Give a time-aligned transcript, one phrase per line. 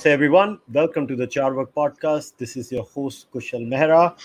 [0.00, 0.58] Namaste, everyone.
[0.72, 2.38] Welcome to the Carvaka podcast.
[2.38, 4.16] This is your host, Kushal Mehra.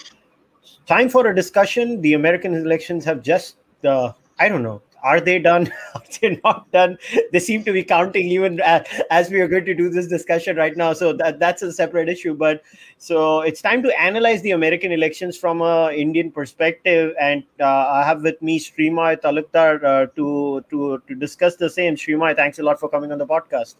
[0.86, 2.00] Time for a discussion.
[2.00, 5.70] The American elections have just, uh, I don't know, are they done?
[5.96, 6.98] are they not done?
[7.34, 10.78] They seem to be counting even as we are going to do this discussion right
[10.78, 10.94] now.
[10.94, 12.36] So that, that's a separate issue.
[12.36, 12.64] But
[12.98, 17.14] so it's time to analyze the American elections from a Indian perspective.
[17.20, 21.98] And uh, I have with me Sreemoy Talukdar uh, to, to, to discuss the same.
[21.98, 23.76] Sreemoy, thanks a lot for coming on the podcast.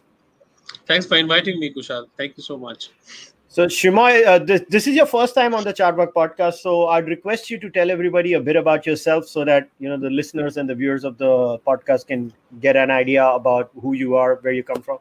[0.86, 2.06] Thanks for inviting me, Kushal.
[2.16, 2.90] Thank you so much.
[3.48, 6.54] So, Sreemoy, uh, this, this is your first time on the Carvaka podcast.
[6.54, 9.96] So, I'd request you to tell everybody a bit about yourself so that you know
[9.96, 14.14] the listeners and the viewers of the podcast can get an idea about who you
[14.14, 14.98] are, where you come from.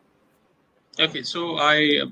[0.99, 2.03] Okay, so I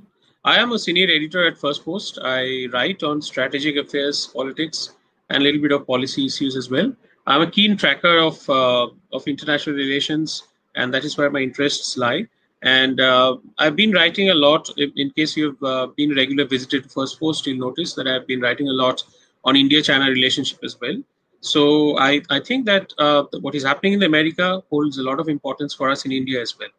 [0.43, 2.19] I am a senior editor at Firstpost.
[2.21, 4.93] I write on strategic affairs, politics,
[5.29, 6.93] and a little bit of policy issues as well.
[7.25, 10.43] I'm a keen tracker of uh, of international relations,
[10.75, 12.27] and that is where my interests lie.
[12.63, 14.69] And uh, I've been writing a lot.
[14.77, 18.69] In, case you've uh, been regular visitor to Firstpost, you'll notice that I've been writing
[18.69, 19.03] a lot
[19.43, 20.95] on India-China relationship as well.
[21.41, 25.27] So I, I think that uh, what is happening in America holds a lot of
[25.27, 26.69] importance for us in India as well.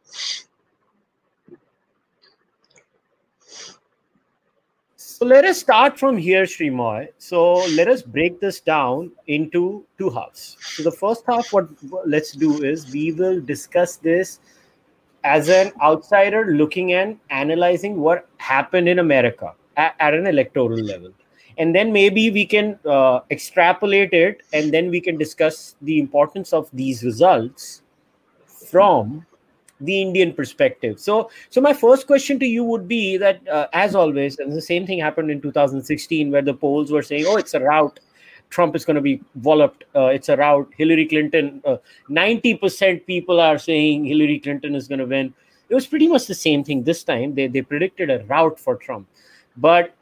[4.96, 7.08] So let us start from here, Sreemoy.
[7.18, 10.56] So let us break this down into two halves.
[10.60, 11.68] So the first half, what
[12.06, 14.40] let's do is we will discuss this
[15.24, 21.10] as an outsider looking and analyzing what happened in America at, at an electoral level.
[21.56, 26.52] And then maybe we can uh, extrapolate it and then we can discuss the importance
[26.52, 27.82] of these results
[28.46, 29.24] from
[29.80, 31.00] the Indian perspective.
[31.00, 34.62] So, so my first question to you would be that, uh, as always, and the
[34.62, 37.98] same thing happened in 2016, where the polls were saying, "Oh, it's a rout.
[38.50, 39.84] Trump is going to be walloped.
[39.94, 40.68] Uh, it's a rout.
[40.76, 41.76] Hillary Clinton, uh,
[42.08, 45.34] 90% people are saying Hillary Clinton is going to win.
[45.68, 47.34] It was pretty much the same thing this time.
[47.34, 49.08] They, they predicted a rout for Trump.
[49.56, 49.94] But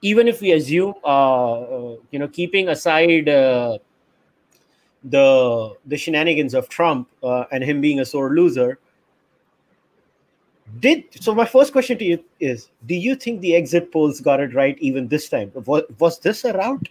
[0.00, 3.78] even if we assume, uh, uh you know, keeping aside uh,
[5.04, 8.78] the the shenanigans of Trump and him being a sore loser,
[10.80, 11.34] did so?
[11.34, 14.78] My first question to you is: Do you think the exit polls got it right
[14.80, 15.52] even this time?
[15.54, 16.88] Was, was this a rout?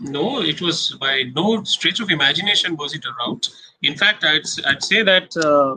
[0.00, 3.48] No, it was by no stretch of imagination was it a rout.
[3.82, 5.76] In fact, I'd, I'd say that uh,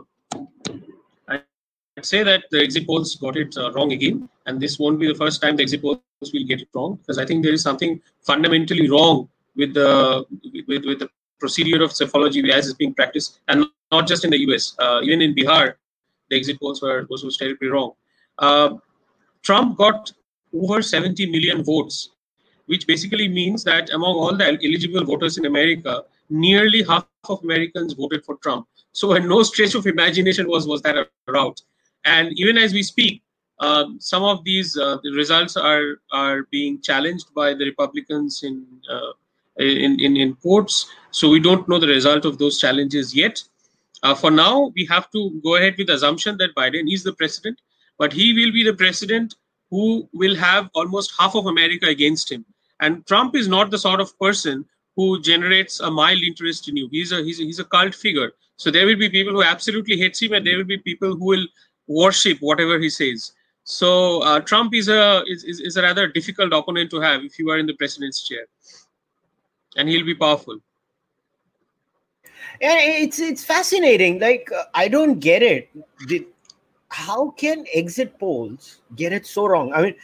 [1.28, 5.06] I'd say that the exit polls got it uh, wrong again, and this won't be
[5.06, 7.62] the first time the exit polls will get it wrong because I think there is
[7.62, 10.24] something fundamentally wrong with the
[10.66, 11.08] with, with the
[11.38, 14.74] procedure of psephology as is being practiced, and not just in the U.S.
[14.80, 15.74] Uh, even in Bihar,
[16.28, 17.92] the exit polls were was, was terribly wrong.
[18.38, 18.76] Uh,
[19.42, 20.12] Trump got
[20.52, 22.10] over 70 million votes
[22.68, 27.94] which basically means that among all the eligible voters in America, nearly half of Americans
[27.94, 28.66] voted for Trump.
[28.92, 31.60] So, in no stretch of imagination was was that a rout.
[32.04, 33.22] And even as we speak,
[33.60, 38.64] uh, some of these uh, the results are are being challenged by the Republicans in,
[38.90, 39.12] uh,
[39.56, 40.90] in, in in courts.
[41.10, 43.42] So we don't know the result of those challenges yet.
[44.02, 47.14] Uh, for now, we have to go ahead with the assumption that Biden is the
[47.14, 47.60] president,
[47.98, 49.34] but he will be the president
[49.70, 52.44] who will have almost half of America against him.
[52.80, 54.64] And Trump is not the sort of person
[54.96, 56.88] who generates a mild interest in you.
[56.90, 58.32] He's a he's a, he's a cult figure.
[58.56, 61.24] So there will be people who absolutely hates him, and there will be people who
[61.24, 61.46] will
[61.86, 63.32] worship whatever he says.
[63.64, 67.38] So uh, Trump is a is, is, is a rather difficult opponent to have if
[67.38, 68.46] you are in the president's chair,
[69.76, 70.58] and he'll be powerful.
[72.60, 74.18] And it's it's fascinating.
[74.18, 75.70] Like uh, I don't get it.
[76.08, 76.26] The,
[76.90, 79.72] how can exit polls get it so wrong?
[79.74, 79.94] I mean,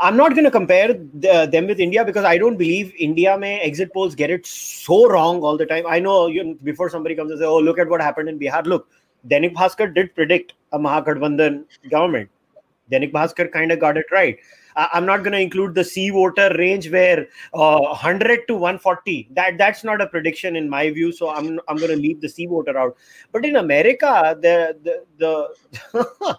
[0.00, 3.60] I'm not going to compare the, them with India because I don't believe India may
[3.60, 5.84] exit polls get it so wrong all the time.
[5.86, 8.66] I know you, before somebody comes and say, "Oh, look at what happened in Bihar."
[8.66, 8.88] Look,
[9.28, 12.28] Dainik Bhaskar did predict a Mahagathbandhan government.
[12.92, 14.38] Dainik Bhaskar kind of got it right.
[14.76, 19.28] I'm not going to include the C voter range where uh, 100 to 140.
[19.32, 21.12] That that's not a prediction in my view.
[21.12, 22.96] So I'm I'm going to leave the C voter out.
[23.32, 25.48] But in America, the the
[25.92, 26.38] the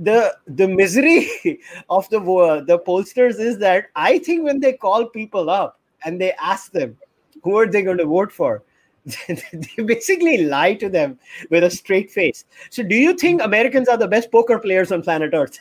[0.00, 1.30] the the misery
[1.90, 2.20] of the
[2.66, 6.96] the pollsters is that I think when they call people up and they ask them
[7.42, 8.62] who are they going to vote for,
[9.28, 11.18] they basically lie to them
[11.50, 12.44] with a straight face.
[12.70, 15.58] So, do you think Americans are the best poker players on planet Earth?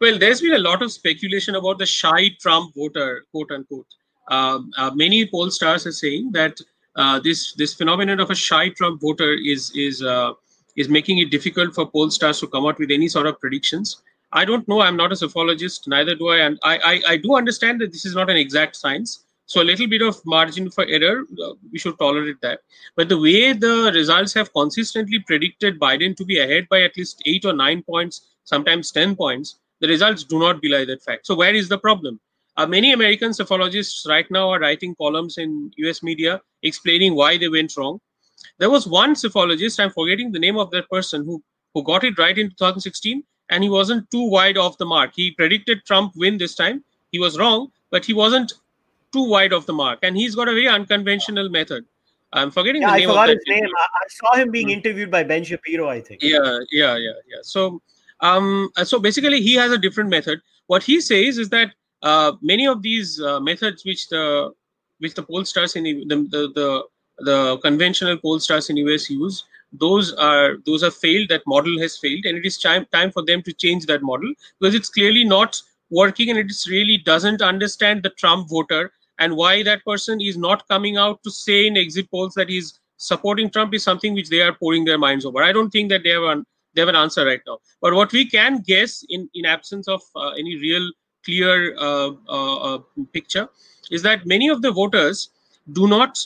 [0.00, 3.86] Well, there's been a lot of speculation about the shy Trump voter, quote unquote.
[4.30, 6.58] Uh, uh, many are saying that
[6.96, 10.32] uh, this this phenomenon of a shy Trump voter is is uh,
[10.76, 14.02] is making it difficult for pollsters to come out with any sort of predictions.
[14.32, 14.80] I don't know.
[14.80, 15.86] I'm not a psephologist.
[15.86, 16.38] neither do I.
[16.38, 19.24] And I, I, I do understand that this is not an exact science.
[19.50, 22.60] So a little bit of margin for error, uh, we should tolerate that.
[22.94, 27.20] But the way the results have consistently predicted Biden to be ahead by at least
[27.26, 31.26] eight or nine points, sometimes 10 points, the results do not belie that fact.
[31.26, 32.20] So where is the problem?
[32.56, 37.48] Uh, many American psephologists right now are writing columns in US media explaining why they
[37.48, 38.00] went wrong.
[38.58, 41.42] There was one psephologist, I'm forgetting the name of that person, who,
[41.74, 45.10] who got it right in 2016, and he wasn't too wide off the mark.
[45.16, 46.84] He predicted Trump win this time.
[47.10, 48.52] He was wrong, but he wasn't
[49.12, 51.84] too wide of the mark, and he's got a very unconventional method.
[52.32, 53.64] I'm forgetting yeah, the name I forgot of his name.
[53.64, 54.74] I, I, saw him being hmm.
[54.74, 56.22] interviewed by Ben Shapiro, I think.
[56.22, 57.38] Yeah, yeah, yeah, yeah.
[57.42, 57.82] So,
[58.20, 60.40] um, uh, so basically, he has a different method.
[60.66, 61.72] What he says is that
[62.02, 64.52] uh, many of these uh, methods, which the
[64.98, 66.82] which the pollsters in the, the the,
[67.24, 71.28] the conventional pollsters in US use, those are those are failed.
[71.30, 74.32] That model has failed, and it is time time for them to change that model
[74.60, 75.60] because it's clearly not
[75.90, 80.66] working, and it really doesn't understand the Trump voter and why that person is not
[80.68, 84.42] coming out to say in exit polls that he's supporting Trump is something which they
[84.42, 85.42] are pouring their minds over.
[85.42, 86.44] I don't think that they have an
[86.74, 87.58] they have an answer right now.
[87.80, 90.90] But what we can guess in in absence of uh, any real
[91.24, 92.78] clear uh, uh, uh,
[93.12, 93.48] picture
[93.90, 95.30] is that many of the voters
[95.72, 96.18] do not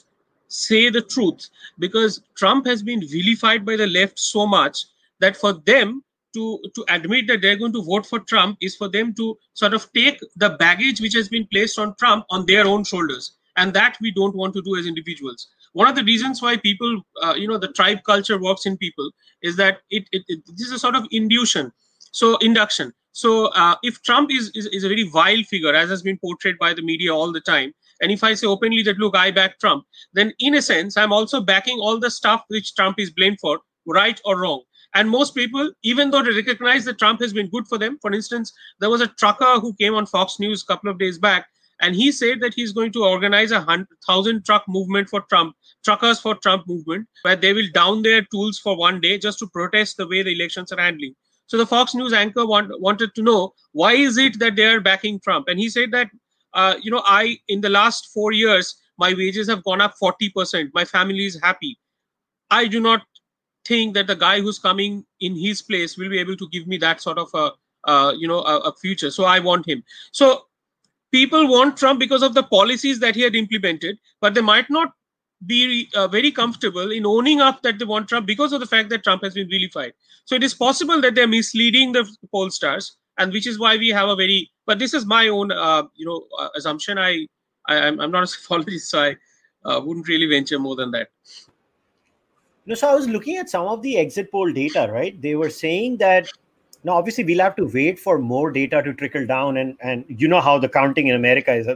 [0.48, 1.48] say the truth
[1.78, 4.84] because Trump has been vilified by the left so much
[5.18, 6.03] that for them
[6.34, 9.74] to to admit that they're going to vote for Trump is for them to sort
[9.74, 13.72] of take the baggage which has been placed on Trump on their own shoulders, and
[13.74, 15.48] that we don't want to do as individuals.
[15.72, 19.10] One of the reasons why people, uh, you know, the tribe culture works in people
[19.42, 21.72] is that it, it, it this is a sort of induction,
[22.12, 22.92] so induction.
[23.12, 26.58] So uh, if Trump is, is is a very vile figure, as has been portrayed
[26.58, 29.58] by the media all the time, and if I say openly that look, I back
[29.58, 33.38] Trump, then in a sense, I'm also backing all the stuff which Trump is blamed
[33.40, 34.62] for, right or wrong.
[34.94, 38.12] And most people, even though they recognize that Trump has been good for them, for
[38.12, 41.46] instance, there was a trucker who came on Fox News a couple of days back,
[41.80, 46.20] and he said that he's going to organize a thousand truck movement for Trump, truckers
[46.20, 49.96] for Trump movement, where they will down their tools for one day just to protest
[49.96, 51.14] the way the elections are handling.
[51.46, 54.80] So the Fox News anchor want, wanted to know why is it that they are
[54.80, 56.08] backing Trump, and he said that
[56.54, 60.30] uh, you know I in the last four years my wages have gone up forty
[60.30, 61.78] percent, my family is happy.
[62.50, 63.02] I do not
[63.64, 66.76] think that the guy who's coming in his place will be able to give me
[66.78, 67.52] that sort of a
[67.84, 69.10] uh, you know a, a, future.
[69.10, 69.84] So i want him.
[70.12, 70.46] So
[71.14, 74.92] people want trump because of the policies that he had implemented but they might not
[75.46, 78.88] be uh, very comfortable in owning up that they want trump because of the fact
[78.88, 79.92] that trump has been vilified
[80.24, 84.08] so it is possible that they're misleading the pollsters and which is why we have
[84.08, 86.98] a very but this is my own uh, you know uh, assumption.
[86.98, 87.26] I,
[87.68, 89.16] I am not a psychologist so i
[89.64, 91.08] uh, wouldn't really venture more than that
[92.66, 95.20] no, so I was looking at some of the exit poll data, right?
[95.20, 96.28] They were saying that
[96.82, 100.28] now obviously we'll have to wait for more data to trickle down and and you
[100.28, 101.66] know how the counting in America is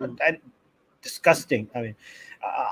[0.00, 0.38] and
[1.02, 1.68] disgusting.
[1.74, 1.96] I mean,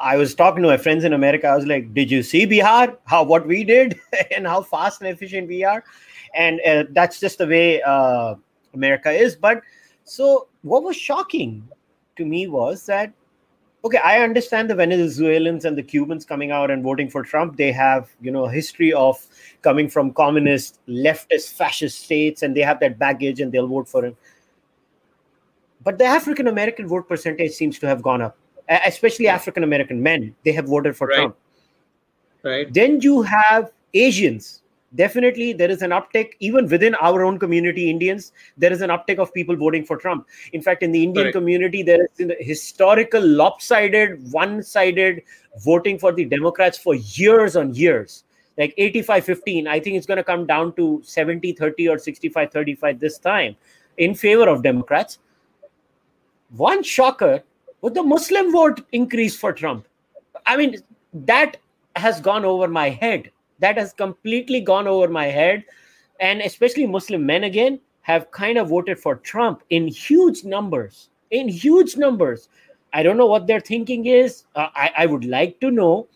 [0.00, 1.46] I was talking to my friends in America.
[1.48, 2.96] I was like, "Did you see Bihar?
[3.04, 3.98] How what we did
[4.36, 5.84] and how fast and efficient we are?"
[6.34, 8.34] And uh, that's just the way uh,
[8.74, 9.34] America is.
[9.34, 9.62] But
[10.04, 11.68] so what was shocking
[12.16, 13.12] to me was that
[13.86, 17.56] okay i understand the venezuelans and the cubans coming out and voting for trump.
[17.56, 19.24] They have you know a history of
[19.62, 24.04] coming from communist leftist fascist states and they have that baggage and they'll vote for
[24.04, 24.16] him.
[25.82, 28.36] But the african american vote percentage seems to have gone up
[28.86, 30.34] especially african american men.
[30.44, 31.16] They have voted for right.
[31.16, 31.36] trump.
[32.42, 32.72] Right.
[32.72, 34.62] Then you have asians
[34.94, 39.18] definitely there is an uptick even within our own community indians there is an uptick
[39.18, 40.26] of people voting for trump.
[40.52, 45.22] In fact in the indian community there is a historical lopsided one-sided
[45.64, 48.24] voting for the democrats for years on years.
[48.58, 52.52] Like 85 15 i think it's going to come down to 70 30 or 65
[52.52, 53.56] 35 this time
[53.98, 55.18] in favor of democrats.
[56.56, 57.42] One shocker
[57.80, 59.86] was the muslim vote increase for trump?
[60.46, 60.76] I mean
[61.12, 61.56] that
[61.96, 65.64] has gone over my head that has completely gone over my head.
[66.20, 71.48] And especially muslim men again have kind of voted for trump in huge numbers in
[71.48, 72.48] huge numbers.
[72.92, 74.44] I don't know what their thinking is.
[74.54, 76.08] Uh, I, I would like to know.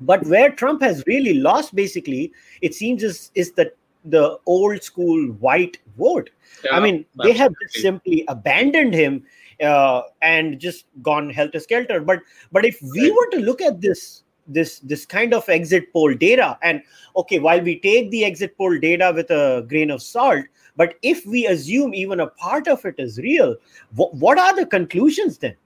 [0.00, 2.32] But where trump has really lost basically
[2.62, 3.72] it seems is is the
[4.06, 6.30] the old school white vote.
[6.64, 9.26] Yeah, i mean they have just simply abandoned him
[9.62, 12.00] uh, and just gone helter skelter.
[12.00, 12.20] But
[12.50, 16.58] but if we were to look at this this this kind of exit poll data.
[16.62, 16.82] And
[17.16, 20.44] okay while we take the exit poll data with a grain of salt
[20.76, 23.56] but if we assume even a part of it is real
[23.96, 25.56] wh- what are the conclusions then?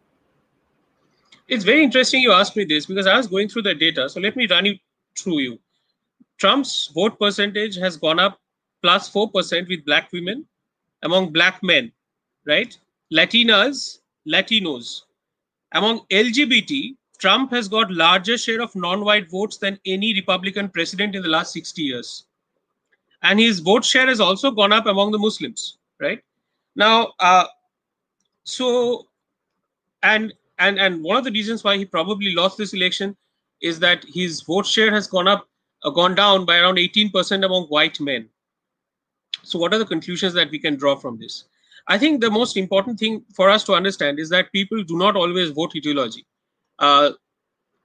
[1.48, 4.08] It's very interesting you asked me this because i was going through the data.
[4.08, 4.78] So let me run you
[5.18, 5.58] through you.
[6.38, 8.40] Trump's vote percentage has gone up
[8.82, 10.46] plus 4% with black women
[11.02, 11.92] among black men
[12.46, 12.76] right?
[13.12, 15.02] Latinas latinos.
[15.72, 21.22] Among LGBT, Trump has got larger share of non-white votes than any Republican president in
[21.22, 22.24] the last 60 years.
[23.22, 26.22] And his vote share has also gone up among the Muslims, right?
[26.76, 27.46] Now, uh,
[28.44, 29.06] so,
[30.02, 33.16] and and and one of the reasons why he probably lost this election
[33.62, 35.48] is that his vote share has gone up,
[35.84, 38.28] uh, gone down by around 18% among white men.
[39.42, 41.44] So, what are the conclusions that we can draw from this?
[41.88, 45.16] I think the most important thing for us to understand is that people do not
[45.16, 46.26] always vote ideology.
[46.78, 47.12] Uh,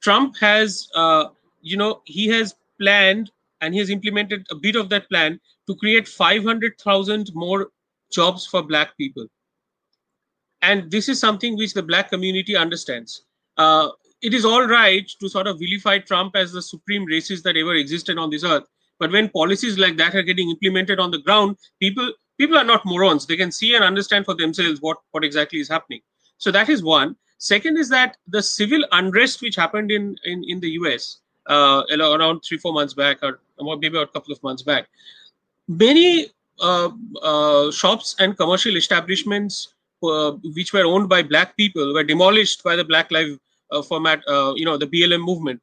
[0.01, 1.25] Trump has, uh,
[1.61, 3.31] you know, he has planned
[3.61, 7.69] and he has implemented a bit of that plan to create 500,000 more
[8.11, 9.27] jobs for black people.
[10.61, 13.23] And this is something which the black community understands.
[13.57, 13.89] Uh,
[14.21, 17.75] it is all right to sort of vilify Trump as the supreme racist that ever
[17.75, 18.65] existed on this earth.
[18.99, 22.85] But when policies like that are getting implemented on the ground, people people are not
[22.85, 23.25] morons.
[23.25, 26.01] They can see and understand for themselves what, what exactly is happening.
[26.37, 27.15] So that is one.
[27.39, 32.41] Second is that the civil unrest which happened in, in, in the US uh, around
[32.41, 34.87] three, four months back, or maybe a couple of months back,
[35.67, 36.29] many
[36.59, 36.89] uh,
[37.23, 42.75] uh, shops and commercial establishments uh, which were owned by black people were demolished by
[42.75, 43.37] the Black Lives
[43.71, 45.61] uh, format, uh, you know, the BLM movement.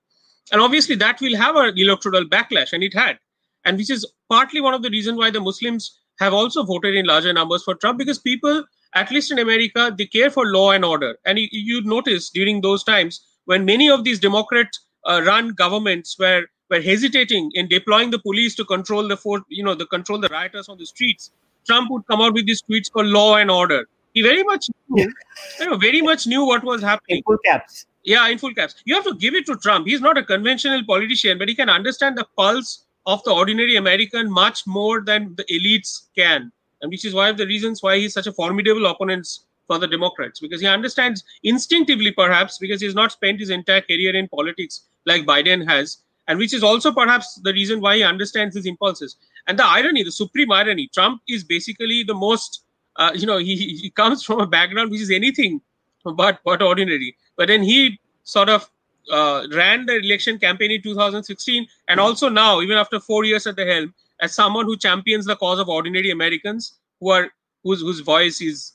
[0.52, 3.18] And obviously that will have an electoral backlash, and it had.
[3.64, 7.06] And which is partly one of the reasons why the Muslims have also voted in
[7.06, 8.64] larger numbers for Trump because people,
[8.96, 11.16] at least in America, they care for law and order.
[11.24, 14.68] And you, you notice during those times when many of these Democrat
[15.06, 19.62] uh, run governments were were hesitating in deploying the police to control the for, you
[19.62, 21.30] know the control the rioters on the streets
[21.66, 23.86] trump would come out with these tweets called law and order.
[24.14, 25.12] He very much knew,
[25.60, 27.18] you know, very much knew what was happening.
[27.18, 27.86] In full caps.
[28.04, 28.76] Yeah in full caps.
[28.84, 29.86] You have to give it to trump.
[29.86, 34.30] He's not a conventional politician but he can understand the pulse of the ordinary American
[34.30, 36.50] much more than the elites can.
[36.80, 39.26] And which is one of the reasons why he's such a formidable opponent
[39.66, 44.14] for the Democrats, because he understands instinctively, perhaps, because he's not spent his entire career
[44.14, 48.54] in politics like Biden has, and which is also perhaps the reason why he understands
[48.54, 49.16] his impulses.
[49.46, 52.64] And the irony, the supreme irony, Trump is basically the most,
[52.96, 55.60] uh, you know, he, he comes from a background which is anything
[56.04, 57.16] but, but ordinary.
[57.36, 58.68] But then he sort of
[59.10, 63.56] uh, ran the election campaign in 2016 and also now even after four years at
[63.56, 67.30] the helm as someone who champions the cause of ordinary americans who are
[67.64, 68.72] whose, whose voice is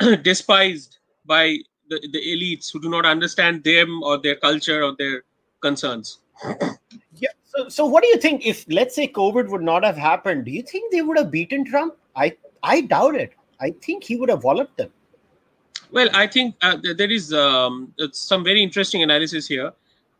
[0.22, 5.22] despised by the, the elites who do not understand them or their culture or their
[5.60, 6.18] concerns.
[7.16, 10.44] Yeah so, so what do you think if let's say covid would not have happened
[10.44, 11.94] do you think they would have beaten trump?
[12.16, 13.32] I i doubt it.
[13.60, 14.90] I think he would have walloped them.
[15.92, 19.72] Well, I think uh, there is um, some very interesting analysis here.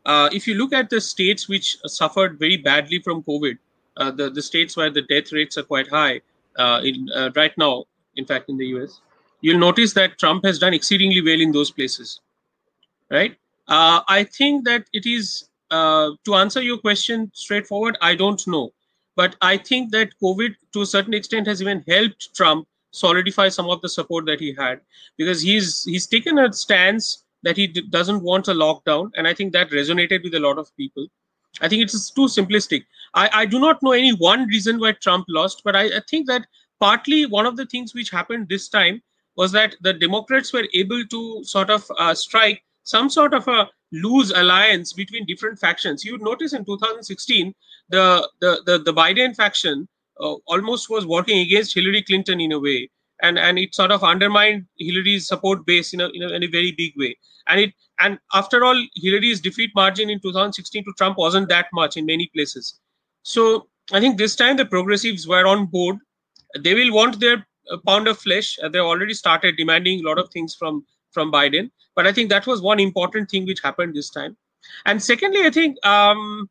[0.05, 3.57] Uh, if you look at the states which suffered very badly from COVID,
[3.97, 6.21] the, the states where the death rates are quite high
[6.57, 7.85] uh, in, uh, right now,
[8.15, 9.01] in fact, in the US,
[9.41, 12.21] you'll notice that Trump has done exceedingly well in those places.
[13.09, 13.35] Right?
[13.67, 18.71] Uh, I think that it is, to answer your question straightforward, I don't know.
[19.15, 23.69] But I think that COVID, to a certain extent, has even helped Trump solidify some
[23.69, 24.79] of the support that he had
[25.17, 29.33] because he's he's taken a stance that he d- doesn't want a lockdown and i
[29.33, 31.05] think that resonated with a lot of people
[31.61, 32.83] i think it's too simplistic.
[33.13, 36.27] I, I do not know any one reason why trump lost but I, I think
[36.27, 36.47] that
[36.79, 39.01] partly one of the things which happened this time
[39.37, 43.69] was that the democrats were able to sort of uh, strike some sort of a
[43.91, 46.03] loose alliance between different factions.
[46.03, 47.53] You notice in 2016
[47.89, 49.87] the the the, the biden faction
[50.19, 52.89] uh, almost was working against Hillary Clinton in a way,
[53.25, 56.47] and and it sort of undermined Hillary's support base in a, in a, in a
[56.47, 57.17] very big way.
[57.47, 61.97] And it and after all, Hillary's defeat margin in 2016 to Trump wasn't that much
[61.97, 62.79] in many places.
[63.23, 65.97] So I think this time the progressives were on board.
[66.59, 68.57] They will want their uh, pound of flesh.
[68.61, 71.71] Uh, they already started demanding a lot of things from from Biden.
[71.95, 74.37] But I think that was one important thing which happened this time.
[74.85, 76.49] And secondly, I think um,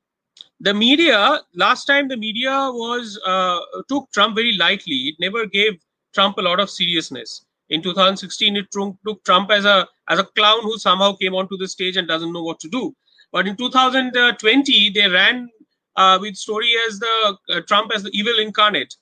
[0.61, 5.01] the media last time the media was uh, took Trump very lightly.
[5.11, 5.75] It never gave
[6.15, 7.45] Trump a lot of seriousness.
[7.71, 11.69] In 2016, it took Trump as a as a clown who somehow came onto the
[11.69, 12.95] stage and doesn't know what to do.
[13.33, 15.49] But in 2020, they ran
[15.97, 18.95] uh, with story as the uh, Trump as the evil incarnate,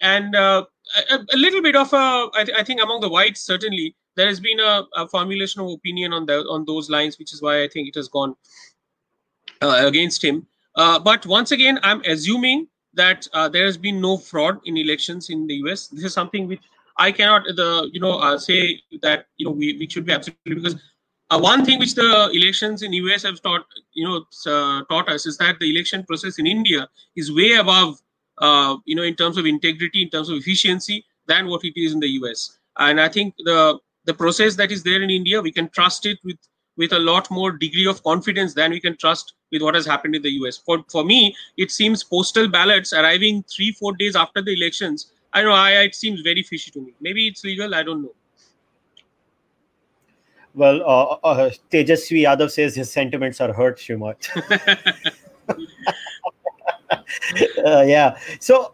[0.00, 0.64] and uh,
[1.10, 4.26] a, a, little bit of a I, th- I think among the whites certainly there
[4.26, 7.62] has been a, a, formulation of opinion on the on those lines, which is why
[7.62, 8.34] I think it has gone
[9.62, 10.46] uh, against him.
[10.76, 15.30] Uh, but once again, I'm assuming that uh, there has been no fraud in elections
[15.30, 15.88] in the US.
[15.88, 16.62] This is something which
[16.98, 20.54] I cannot, the you know, uh, say that you know we, we should be absolutely
[20.54, 20.76] because
[21.30, 25.26] uh, one thing which the elections in US have taught you know uh, taught us
[25.26, 28.00] is that the election process in India is way above
[28.38, 31.92] uh, you know in terms of integrity, in terms of efficiency than what it is
[31.92, 32.58] in the US.
[32.78, 36.18] And I think the the process that is there in India, we can trust it
[36.24, 36.38] with
[36.76, 40.14] with a lot more degree of confidence than we can trust with what has happened
[40.14, 40.58] in the US.
[40.58, 45.12] For for me, it seems postal ballots arriving three four days after the elections.
[45.32, 45.52] I know.
[45.52, 46.94] I, it seems very fishy to me.
[47.00, 47.74] Maybe it's legal.
[47.74, 48.14] I don't know.
[50.54, 54.30] Well, uh, uh, Tejashwi Yadav says his sentiments are hurt, Shumat.
[57.66, 58.18] uh, yeah.
[58.40, 58.72] So,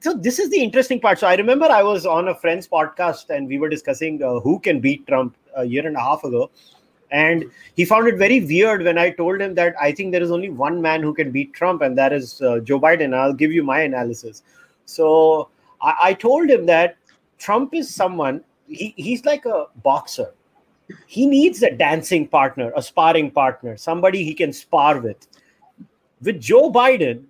[0.00, 1.18] so this is the interesting part.
[1.18, 4.60] So I remember I was on a friend's podcast and we were discussing uh, who
[4.60, 6.52] can beat Trump a year and a half ago,
[7.14, 7.44] and
[7.76, 10.50] he found it very weird when I told him that I think there is only
[10.50, 13.14] one man who can beat Trump, and that is uh, Joe Biden.
[13.14, 14.42] I'll give you my analysis.
[14.84, 15.48] So
[15.80, 16.96] I, I told him that
[17.38, 18.42] Trump is someone.
[18.66, 20.34] He, he's like a boxer.
[21.06, 25.28] He needs a dancing partner, a sparring partner, somebody he can spar with.
[26.20, 27.24] With Joe Biden,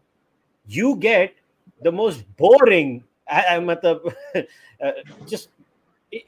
[0.67, 1.35] you get
[1.83, 3.59] the most boring I, I,
[4.85, 4.93] uh,
[5.26, 5.49] just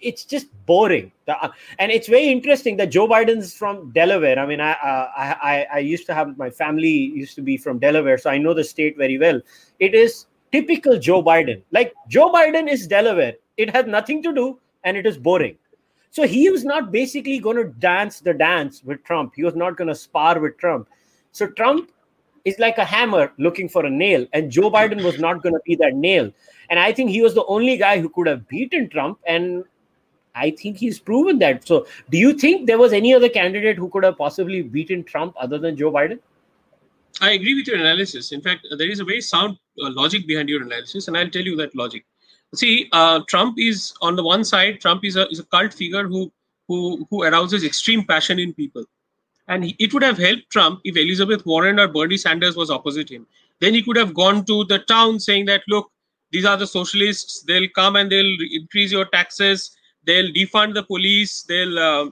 [0.01, 1.13] it's just boring.
[1.29, 4.39] Uh, and it's very interesting that joe biden's from delaware.
[4.39, 7.79] I mean uh, I, I i used to have my family used to be from
[7.79, 9.41] delaware so i know the state very well.
[9.81, 11.63] It is typical joe biden.
[11.73, 13.35] Like joe biden is delaware.
[13.57, 15.57] It has nothing to do and it is boring.
[16.11, 19.35] So he was not basically going to dance the dance with trump.
[19.37, 20.89] He was not going to spar with trump.
[21.33, 21.91] So trump
[22.47, 25.61] is like a hammer looking for a nail, and Joe Biden was not going to
[25.67, 26.31] be that nail.
[26.71, 29.65] And I think he was the only guy who could have beaten Trump, and
[30.37, 31.67] I think he's proven that.
[31.67, 35.35] So, do you think there was any other candidate who could have possibly beaten Trump
[35.41, 36.19] other than Joe Biden?
[37.21, 38.33] I agree with your analysis.
[38.33, 41.43] In fact, there is a very sound uh, logic behind your analysis, and I'll tell
[41.43, 42.05] you that logic.
[42.55, 44.81] See, uh, Trump is on the one side.
[44.81, 46.31] Trump is a is a cult figure who
[46.69, 48.85] who who arouses extreme passion in people.
[49.49, 53.27] And it would have helped Trump if Elizabeth Warren or Bernie Sanders was opposite him.
[53.61, 55.91] Then he could have gone to the town saying that, look,
[56.33, 57.43] these are the socialists.
[57.47, 59.76] They'll come and they'll increase your taxes.
[60.07, 61.43] They'll defund the police.
[61.43, 62.05] They'll, uh,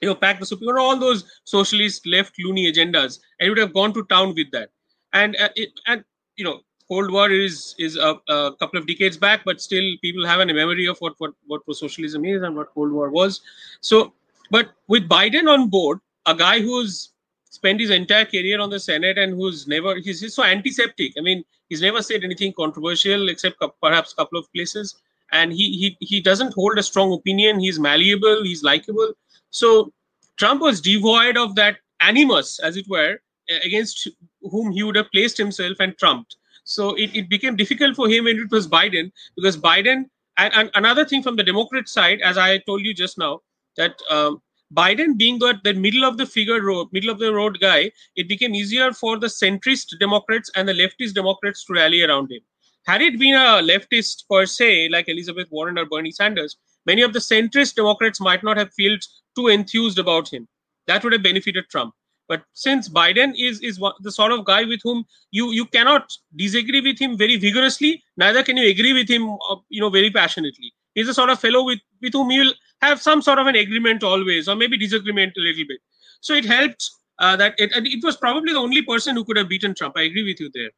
[0.00, 0.80] you know, pack the Supreme Court.
[0.80, 4.70] All those socialist left loony agendas, and he would have gone to town with that.
[5.12, 6.04] And uh, it, and
[6.36, 10.26] you know, Cold War is is a, a, couple of decades back, but still people
[10.26, 13.40] have a memory of what what what socialism is and what Cold War was.
[13.80, 14.12] So,
[14.50, 17.10] but with Biden on board, a guy who's
[17.50, 21.12] spent his entire career on the Senate and who's never he's, he's so antiseptic.
[21.18, 24.96] I mean, he's never said anything controversial except perhaps a couple of places.
[25.32, 27.60] And he he he doesn't hold a strong opinion.
[27.60, 28.42] He's malleable.
[28.44, 29.12] He's likable.
[29.50, 29.92] So
[30.36, 33.18] Trump was devoid of that animus, as it were,
[33.64, 34.08] against
[34.42, 36.36] whom he would have placed himself and trumped.
[36.64, 40.04] So it, it became difficult for him when it was Biden because Biden
[40.38, 43.40] and, and another thing from the Democrat side, as I told you just now,
[43.76, 44.40] that um,
[44.74, 48.28] Biden being the, the middle of the figure road, middle of the road guy, it
[48.28, 52.40] became easier for the centrist Democrats and the leftist Democrats to rally around him.
[52.88, 57.12] Had it been a leftist per se, like Elizabeth Warren or Bernie Sanders, many of
[57.12, 60.48] the centrist Democrats might not have felt too enthused about him.
[60.86, 61.92] That would have benefited Trump.
[62.28, 66.80] But since Biden is is the sort of guy with whom you you cannot disagree
[66.80, 70.72] with him very vigorously, neither can you agree with him, uh, you know, very passionately.
[70.94, 73.56] He's the sort of fellow with with whom you will have some sort of an
[73.56, 75.80] agreement always, or maybe disagreement a little bit.
[76.22, 79.48] So it helped uh, that it, it was probably the only person who could have
[79.48, 79.94] beaten Trump.
[79.98, 80.70] I agree with you there.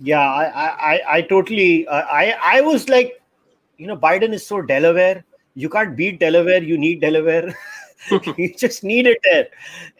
[0.00, 3.20] Yeah, I, I, I totally, uh, I, I was like,
[3.76, 5.24] you know, Biden is so Delaware.
[5.54, 6.62] You can't beat Delaware.
[6.62, 7.54] You need Delaware.
[8.36, 9.48] you just need it there.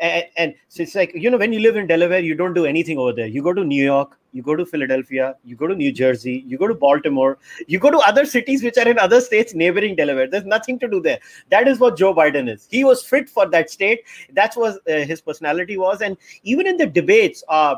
[0.00, 2.64] And, and, so it's like, you know, when you live in Delaware, you don't do
[2.64, 3.26] anything over there.
[3.26, 6.56] You go to New York, you go to Philadelphia, you go to New Jersey, you
[6.56, 10.28] go to Baltimore, you go to other cities which are in other states neighboring Delaware.
[10.28, 11.18] There's nothing to do there.
[11.50, 12.66] That is what Joe Biden is.
[12.70, 14.04] He was fit for that state.
[14.32, 16.00] That's what uh, his personality was.
[16.00, 17.76] And even in the debates, uh,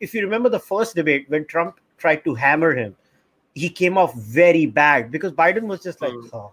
[0.00, 2.96] if you remember the first debate when Trump tried to hammer him,
[3.54, 6.28] he came off very bad because Biden was just like, mm.
[6.32, 6.52] oh,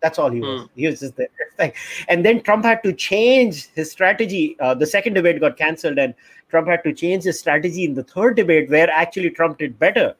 [0.00, 0.62] that's all he was.
[0.62, 0.68] Mm.
[0.74, 1.28] He was just there.
[2.08, 4.56] And then Trump had to change his strategy.
[4.58, 6.14] Uh, the second debate got cancelled, and
[6.48, 10.14] Trump had to change his strategy in the third debate, where actually Trump did better.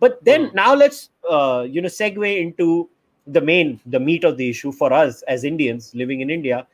[0.00, 0.54] But then mm.
[0.54, 2.88] now let's uh, you know segue into
[3.26, 6.66] the main, the meat of the issue for us as Indians living in India.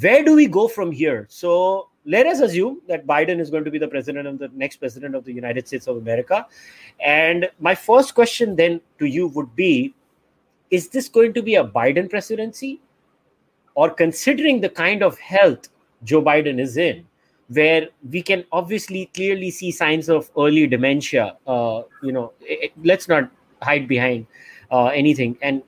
[0.00, 1.26] Where do we go from here?
[1.28, 4.76] So let us assume that Biden is going to be the president of the next
[4.76, 6.46] president of the United States of America.
[7.00, 9.94] And my first question then to you would be
[10.70, 12.80] is this going to be a Biden presidency?
[13.74, 15.68] Or considering the kind of health
[16.04, 17.06] Joe Biden is in,
[17.48, 23.08] where we can obviously clearly see signs of early dementia, uh, you know, it, let's
[23.08, 23.30] not
[23.62, 24.26] hide behind
[24.70, 25.38] uh, anything.
[25.40, 25.62] And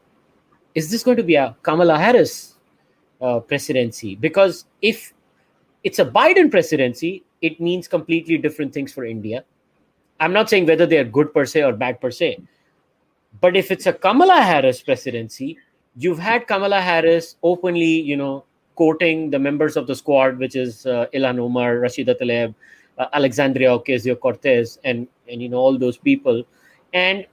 [0.74, 2.54] is this going to be a Kamala Harris
[3.20, 4.16] uh, presidency?
[4.16, 5.13] Because if
[5.84, 9.44] it's a Biden presidency, it means completely different things for India.
[10.18, 12.38] I'm not saying whether they are good per se or bad per se,
[13.40, 15.58] but if it's a Kamala Harris presidency,
[15.96, 18.44] you've had Kamala Harris openly, you know,
[18.74, 22.54] quoting the members of the squad, which is uh, Ilhan Omar, Rashida Tlaib,
[22.98, 26.44] uh, Alexandria Ocasio Cortez, and and you know all those people,
[26.92, 27.26] and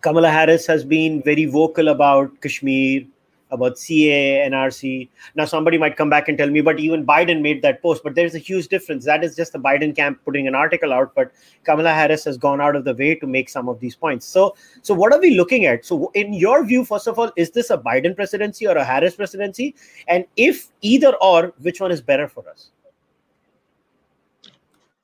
[0.00, 3.04] Kamala Harris has been very vocal about Kashmir,
[3.50, 5.08] about CAA, and NRC.
[5.34, 8.02] Now, somebody might come back and tell me, but even Biden made that post.
[8.02, 9.04] But there's a huge difference.
[9.04, 11.32] That is just the Biden camp putting an article out, but
[11.64, 14.26] Kamala Harris has gone out of the way to make some of these points.
[14.26, 15.84] So, so what are we looking at?
[15.84, 19.14] So, in your view, first of all, is this a Biden presidency or a Harris
[19.14, 19.74] presidency?
[20.08, 22.70] And if either or, which one is better for us?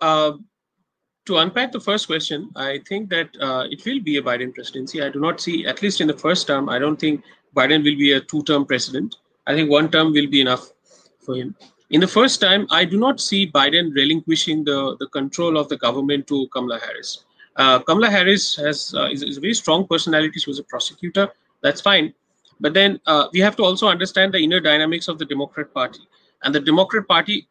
[0.00, 0.32] Uh,
[1.26, 5.00] to unpack the first question, I think that uh, it will be a Biden presidency.
[5.00, 7.22] I do not see, at least in the first term, I don't think
[7.54, 9.16] Biden will be a two term president.
[9.46, 10.70] I think one term will be enough
[11.20, 11.54] for him.
[11.90, 15.76] In the first time, I do not see Biden relinquishing the, the control of the
[15.76, 17.24] government to Kamala Harris.
[17.56, 20.40] Uh, Kamala Harris has uh, is, is, a very strong personality.
[20.40, 21.28] She was a prosecutor.
[21.62, 22.14] That's fine.
[22.60, 26.00] But then uh, we have to also understand the inner dynamics of the Democrat Party.
[26.44, 27.46] And the Democrat Party,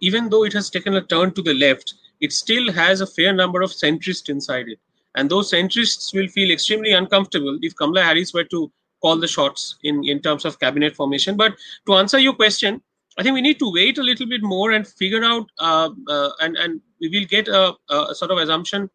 [0.00, 3.32] even though it has taken a turn to the left, it still has a fair
[3.32, 4.78] number of centrists inside it.
[5.16, 9.76] And those centrists will feel extremely uncomfortable if Kamala Harris were to call the shots
[9.82, 11.36] in, in terms of cabinet formation.
[11.36, 11.54] But
[11.86, 12.80] to answer your question,
[13.18, 16.30] I think we need to wait a little bit more and figure out, uh, uh,
[16.40, 18.88] and and we will get a, a, sort of assumption,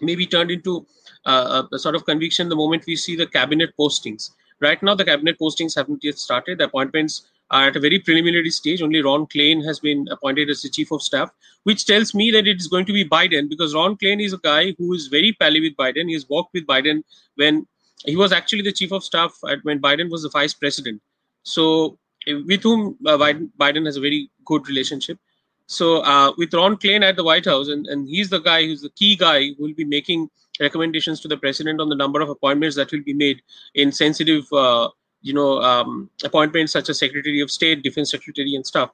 [0.00, 0.86] maybe turned into
[1.26, 4.30] uh, a sort of conviction the moment we see the cabinet postings.
[4.60, 6.58] Right now, the cabinet postings haven't yet started.
[6.58, 8.82] The appointments are at a very preliminary stage.
[8.82, 11.30] Only Ron Klain has been appointed as the chief of staff,
[11.64, 14.38] which tells me that it is going to be Biden because Ron Klain is a
[14.38, 16.08] guy who is very pally with Biden.
[16.08, 17.02] He has worked with Biden
[17.36, 17.66] when
[18.04, 21.02] he was actually the chief of staff at, when Biden was the vice president.
[21.42, 25.18] So with whom uh, Biden, Biden, has a very good relationship.
[25.66, 28.82] So uh, with Ron Klain at the White House, and, and he's the guy who's
[28.82, 30.30] the key guy who will be making
[30.60, 33.42] recommendations to the president on the number of appointments that will be made
[33.74, 34.88] in sensitive, uh,
[35.22, 38.90] you know, um, appointments such as Secretary of State, Defense Secretary, and stuff.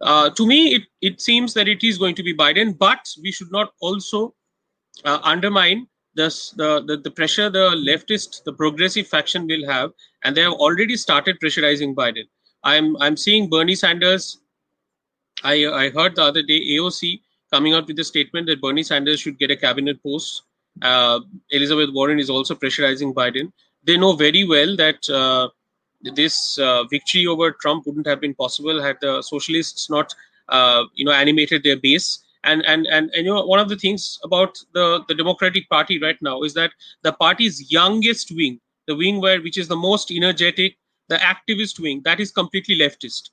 [0.00, 3.32] Uh, to me, it, it seems that it is going to be Biden, but we
[3.32, 4.34] should not also
[5.04, 9.92] uh, undermine this, the, the, the pressure the leftist, the progressive faction will have,
[10.24, 12.24] and they have already started pressurizing Biden.
[12.64, 14.38] I'm I'm seeing Bernie Sanders.
[15.42, 17.20] I I heard the other day AOC
[17.52, 20.42] coming out with a statement that Bernie Sanders should get a cabinet post.
[20.80, 21.20] Uh,
[21.50, 23.52] Elizabeth Warren is also pressurizing Biden.
[23.84, 25.48] They know very well that uh,
[26.14, 30.14] this uh, victory over Trump wouldn't have been possible had the socialists not,
[30.48, 32.24] uh, you know, animated their base.
[32.44, 36.00] And, and and and you know one of the things about the the Democratic Party
[36.00, 40.10] right now is that the party's youngest wing, the wing where which is the most
[40.10, 40.76] energetic,
[41.08, 43.30] the activist wing that is completely leftist.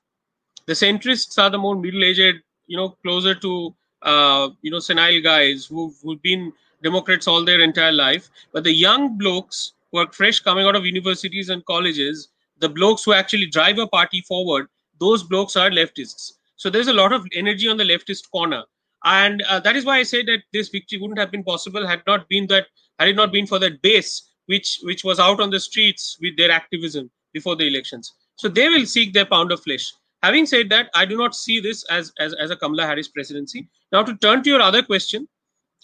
[0.68, 5.66] The centrists are the more middle-aged you know closer to uh, you know senile guys
[5.66, 8.30] who've, who've been democrats all their entire life.
[8.54, 13.06] But the young blokes who are fresh coming out of universities and colleges the blokes
[13.06, 14.68] who actually drive a party forward
[15.00, 16.34] those blokes are leftists.
[16.58, 18.64] So there's a lot of energy on the leftist corner
[19.04, 22.02] and uh, that is why i say that this victory wouldn't have been possible had
[22.08, 22.68] not been that
[23.00, 26.36] had it not been for that base which which was out on the streets with
[26.36, 28.14] their activism before the elections.
[28.36, 29.94] So they will seek their pound of flesh.
[30.24, 33.70] Having said that, I do not see this as, as, as a Kamala Harris presidency.
[33.92, 35.28] Now, to turn to your other question,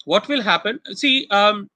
[0.04, 0.80] what will happen?
[0.92, 1.70] See, um,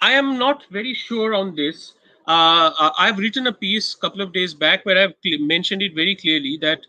[0.00, 1.94] I am not very sure on this.
[2.26, 6.14] Uh, I've written a piece a couple of days back where I've mentioned it very
[6.14, 6.80] clearly that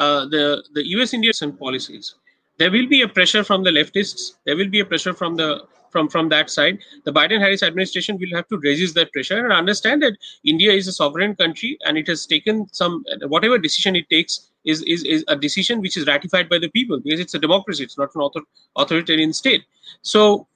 [0.00, 1.14] uh, the the U.S.
[1.14, 2.14] India policies
[2.60, 4.34] there will be a pressure from the leftists.
[4.44, 8.16] There will be a pressure from the from from that side the biden harris administration
[8.20, 11.98] will have to resist that pressure and understand that india is a sovereign country and
[11.98, 16.06] it has taken some whatever decision it takes is is, is a decision which is
[16.06, 18.40] ratified by the people because it's a democracy it's not an author,
[18.76, 19.64] authoritarian state
[20.02, 20.46] so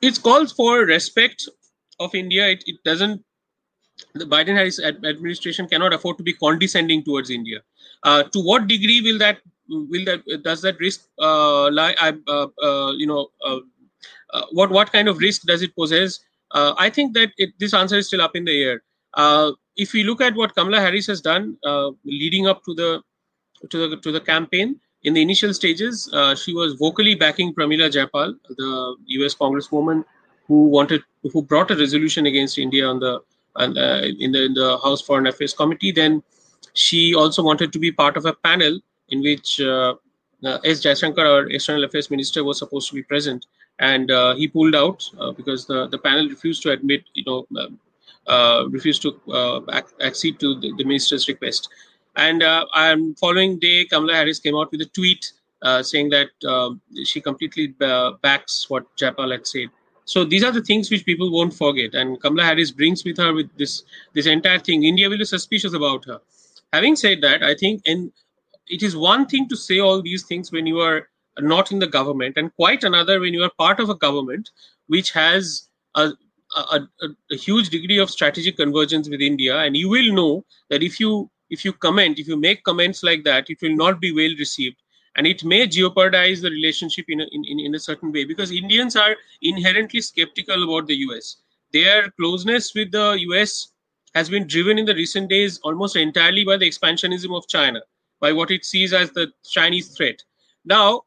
[0.00, 1.46] it calls for respect
[2.00, 3.22] of india it, it doesn't
[4.14, 7.60] the biden harris administration cannot afford to be condescending towards india
[8.02, 12.92] uh, to what degree will that will that does that risk uh, lie uh, uh,
[12.92, 13.58] you know uh,
[14.32, 16.20] uh, what what kind of risk does it possess?
[16.50, 18.82] Uh, I think that it, this answer is still up in the air.
[19.14, 21.56] Uh, if we look at what Kamala Harris has done
[22.04, 23.02] leading up to the
[23.70, 27.90] to the to the campaign, in the initial stages, uh, she was vocally backing Pramila
[27.90, 29.34] Jayapal, the U.S.
[29.34, 30.04] Congresswoman
[30.46, 33.20] who wanted, who brought a resolution against India on the
[33.58, 35.92] uh, in the in the House Foreign Affairs Committee.
[35.92, 36.22] Then
[36.74, 39.94] she also wanted to be part of a panel in which uh,
[40.64, 40.82] S.
[40.84, 43.46] Jaishankar, our External Affairs Minister, was supposed to be present
[43.78, 47.46] and uh, he pulled out uh, because the, the panel refused to admit, you know,
[47.60, 47.78] um,
[48.26, 49.60] uh, refused to uh,
[50.00, 51.68] accede to the, the, minister's request.
[52.16, 55.32] And um, following day, Kamala Harris came out with a tweet
[55.82, 57.68] saying that um, she completely
[58.22, 59.68] backs what Jayapal had said.
[60.06, 61.94] So these are the things which people won't forget.
[61.94, 63.82] And Kamala Harris brings with her with this
[64.14, 64.84] this entire thing.
[64.84, 66.20] India will be suspicious about her.
[66.72, 68.12] Having said that, I think and
[68.68, 71.08] it is one thing to say all these things when you are
[71.40, 74.50] not in the government, and quite another when you are part of a government
[74.86, 76.12] which has a
[76.56, 80.82] a, a, a, huge degree of strategic convergence with India, and you will know that
[80.82, 84.12] if you if you comment, if you make comments like that, it will not be
[84.12, 84.76] well received,
[85.16, 88.96] and it may jeopardize the relationship in a, in, in a certain way because Indians
[88.96, 91.38] are inherently skeptical about the US.
[91.72, 93.72] Their closeness with the US
[94.14, 97.80] has been driven in the recent days almost entirely by the expansionism of China,
[98.20, 100.22] by what it sees as the Chinese threat.
[100.64, 101.02] Now,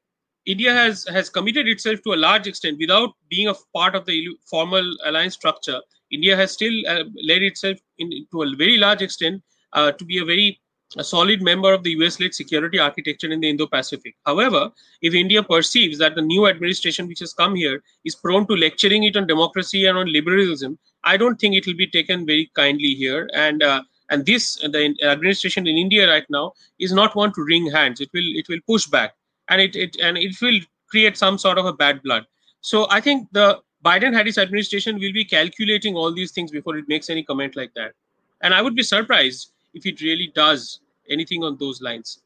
[0.46, 4.28] India has has committed itself to a large extent without being a part of the
[4.50, 5.80] formal alliance structure.
[6.12, 9.44] India has still uh, led itself in, to a very large extent
[9.74, 10.60] uh, to be a very
[10.98, 14.16] a solid member of the US-led security architecture in the Indo-Pacific.
[14.26, 14.72] However,
[15.02, 19.04] if India perceives that the new administration which has come here is prone to lecturing
[19.04, 22.96] it on democracy and on liberalism, I don't think it will be taken very kindly
[22.96, 23.30] here.
[23.34, 27.70] And uh, and this the administration in India right now is not one to wring
[27.70, 28.02] hands.
[28.02, 29.14] It will it will push back
[29.50, 32.26] and it, it and it will create some sort of a bad blood.
[32.62, 36.86] So I think the Biden Harris administration will be calculating all these things before it
[36.90, 37.94] makes any comment like that.
[38.42, 42.22] And I would be surprised if it really does anything on those lines.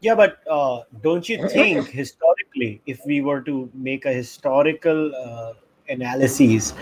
[0.00, 5.54] Yeah, but uh, don't you think historically, if we were to make a historical uh,
[5.88, 6.74] analysis,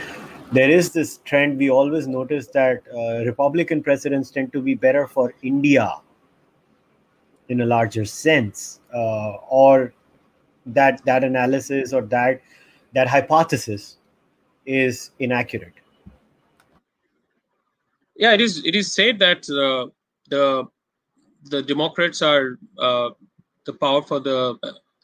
[0.53, 5.07] there is this trend we always notice that uh, Republican presidents tend to be better
[5.07, 5.95] for India
[7.49, 9.93] in a larger sense uh, or
[10.67, 12.41] that that analysis or that
[12.95, 13.99] that hypothesis
[14.67, 15.75] is inaccurate
[18.17, 19.89] yeah it is it is said that uh,
[20.29, 20.65] the
[21.51, 23.11] the democrats are uh,
[23.67, 24.59] the power for the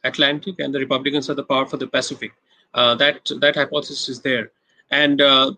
[0.04, 2.32] atlantic and the republicans are the power for the pacific
[2.74, 4.50] uh, that that hypothesis is there
[4.90, 5.52] and uh,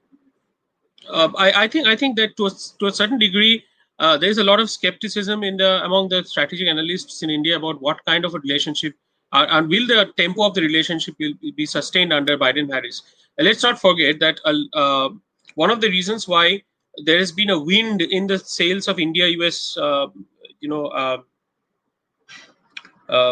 [1.11, 3.65] uh, I, I think i think that to a, to a certain degree
[3.99, 7.57] uh, there is a lot of skepticism in the among the strategic analysts in India
[7.57, 8.95] about what kind of a relationship
[9.33, 13.03] uh, and will the tempo of the relationship will be sustained under Biden Harris.
[13.39, 14.41] Let's not forget that
[15.55, 16.63] one of the reasons why
[17.05, 20.07] there has been a wind in the sails of India US uh,
[20.61, 21.25] you know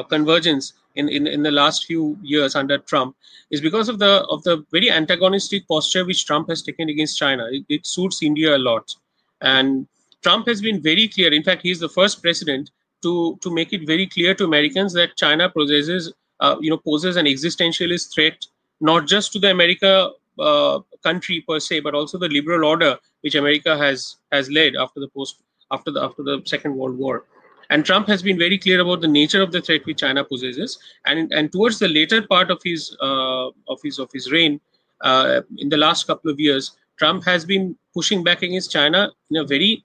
[0.08, 3.16] convergence in, in, in the last few years under Trump
[3.50, 7.46] is because of the of the very antagonistic posture which Trump has taken against China.
[7.50, 8.94] It, it suits India a lot,
[9.40, 9.86] and
[10.22, 11.32] Trump has been very clear.
[11.32, 12.70] In fact, he's the first president
[13.02, 17.16] to to make it very clear to Americans that China possesses, uh, you know, poses
[17.16, 18.46] an existentialist threat
[18.80, 23.34] not just to the America uh, country per se, but also the liberal order which
[23.34, 27.24] America has has led after the post after the after the Second World War.
[27.70, 30.78] And Trump has been very clear about the nature of the threat which China possesses.
[31.06, 34.60] And and towards the later part of his uh, of his of his reign,
[35.00, 39.36] uh, in the last couple of years, Trump has been pushing back against China in
[39.36, 39.84] a very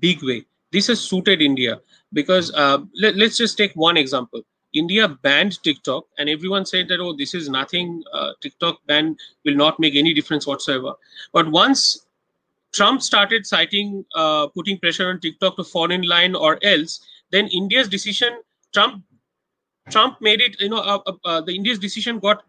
[0.00, 0.44] big way.
[0.72, 1.80] This has suited India
[2.12, 4.42] because uh, let, us just take one example.
[4.76, 8.02] India banned TikTok, and everyone said that, oh, this is nothing.
[8.12, 10.94] Uh, TikTok ban will not make any difference whatsoever.
[11.32, 12.06] But once
[12.72, 17.48] Trump started citing, uh, putting pressure on TikTok to fall in line or else, then
[17.48, 18.40] India's decision,
[18.72, 19.02] Trump,
[19.90, 22.44] Trump made it, you know, uh, uh, uh, the India's decision got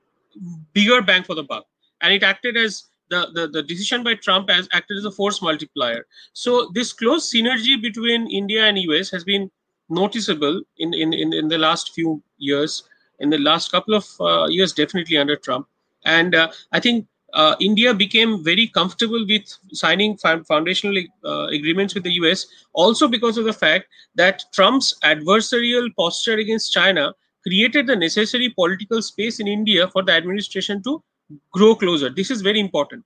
[0.73, 1.65] bigger bang for the buck,
[2.01, 5.41] and it acted as the, the, the decision by Trump has acted as a force
[5.41, 6.05] multiplier.
[6.33, 9.49] So this close synergy between India and US has been
[9.89, 12.83] noticeable in, in, in, in the last few years,
[13.19, 15.67] in the last couple of uh, years, definitely under Trump.
[16.05, 22.03] And uh, I think uh, India became very comfortable with signing foundational uh, agreements with
[22.03, 27.95] the US, also because of the fact that Trump's adversarial posture against China created the
[27.95, 31.03] necessary political space in India for the administration to
[31.51, 32.09] grow closer.
[32.09, 33.03] This is very important.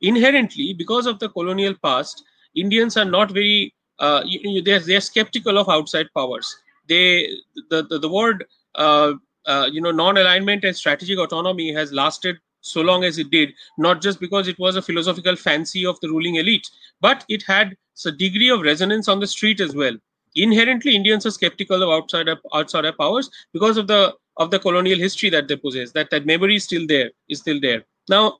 [0.00, 5.00] Inherently, because of the colonial past, Indians are not very uh, you, you, they're, they're
[5.00, 6.56] skeptical of outside powers.
[6.88, 7.28] They
[7.70, 9.14] the the, the word uh,
[9.46, 14.02] uh, you know non-alignment and strategic autonomy has lasted so long as it did, not
[14.02, 16.68] just because it was a philosophical fancy of the ruling elite,
[17.00, 19.96] but it had a degree of resonance on the street as well.
[20.34, 25.30] Inherently, Indians are skeptical of outside outsider powers because of the of the colonial history
[25.30, 28.38] that they possess that that memory is still there is still there now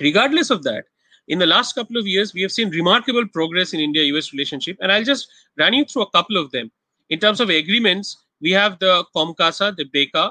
[0.00, 0.84] regardless of that
[1.34, 4.76] in the last couple of years we have seen remarkable progress in india us relationship
[4.80, 5.28] and i'll just
[5.62, 6.70] run you through a couple of them
[7.08, 10.26] in terms of agreements we have the comcasa the beca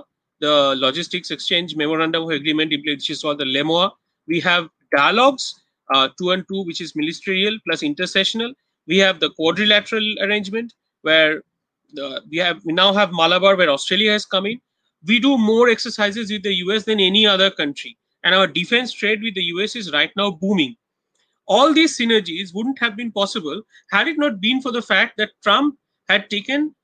[0.45, 3.91] the logistics exchange memorandum of agreement which is called the lemoa
[4.27, 5.47] we have dialogues
[5.93, 8.53] uh, two and two which is ministerial plus intersessional
[8.87, 11.43] we have the quadrilateral arrangement where
[12.03, 14.59] uh, we have we now have malabar where australia has come in
[15.05, 17.97] we do more exercises with the US than any other country.
[18.23, 20.75] And our defense trade with the US is right now booming.
[21.49, 25.31] All these synergies wouldn't have been possible had it not been for the fact that
[25.43, 26.75] Trump had taken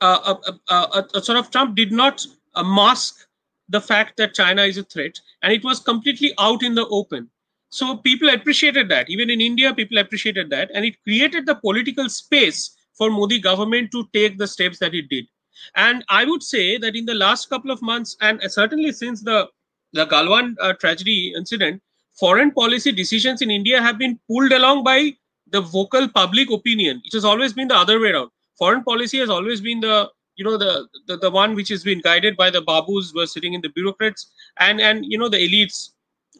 [0.00, 2.24] uh, a, a, a, sort of Trump did not
[2.54, 3.26] uh, mask
[3.68, 7.28] the fact that China is a threat, and it was completely out in the open.
[7.70, 9.10] So people appreciated that.
[9.10, 13.90] Even in India, people appreciated that, and it created the political space for Modi government
[13.92, 15.26] to take the steps that it did.
[15.74, 19.48] And I would say that in the last couple of months, and certainly since the
[19.92, 21.82] the Galwan uh, tragedy incident,
[22.18, 25.14] foreign policy decisions in India have been pulled along by
[25.50, 27.00] the vocal public opinion.
[27.04, 28.30] It has always been the other way around.
[28.58, 32.00] Foreign policy has always been the you know the, the the one which has been
[32.00, 35.38] guided by the babus who are sitting in the bureaucrats and and you know the
[35.38, 35.90] elites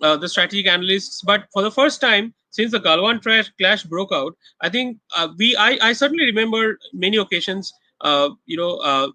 [0.03, 4.12] uh, the strategic analysts but for the first time since the galwan trash clash broke
[4.12, 9.09] out i think uh, we I, I certainly remember many occasions uh, you know uh,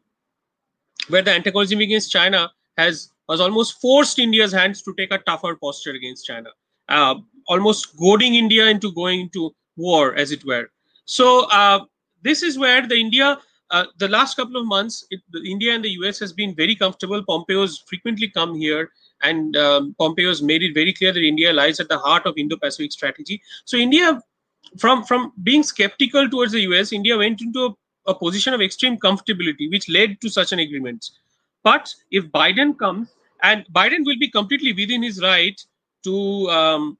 [1.09, 5.55] where the antagonism against china has was almost forced india's hands to take a tougher
[5.55, 6.49] posture against china
[6.89, 7.15] uh,
[7.47, 10.67] almost goading india into going into war as it were
[11.05, 11.79] so uh,
[12.21, 13.37] this is where the india
[13.71, 17.23] uh, the last couple of months, it, India and the US has been very comfortable.
[17.23, 18.89] Pompeo's frequently come here,
[19.23, 22.91] and um, Pompeo's made it very clear that India lies at the heart of Indo-Pacific
[22.91, 23.41] strategy.
[23.63, 24.21] So India,
[24.77, 28.97] from from being skeptical towards the US, India went into a, a position of extreme
[28.97, 31.09] comfortability, which led to such an agreement.
[31.63, 33.09] But if Biden comes,
[33.43, 35.59] and Biden will be completely within his right
[36.03, 36.97] to um,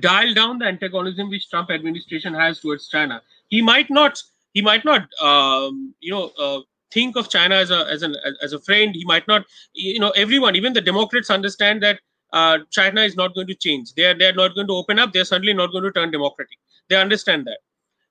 [0.00, 3.22] dial down the antagonism which Trump administration has towards China.
[3.48, 4.22] He might not
[4.54, 8.52] he might not um, you know uh, think of china as a as an as
[8.52, 8.94] a friend.
[8.94, 12.00] He might not you know everyone even the democrats understand that
[12.32, 13.94] uh, china is not going to change.
[13.94, 15.12] They are they are not going to open up.
[15.12, 16.58] They're certainly not going to turn democratic.
[16.88, 17.60] They understand that.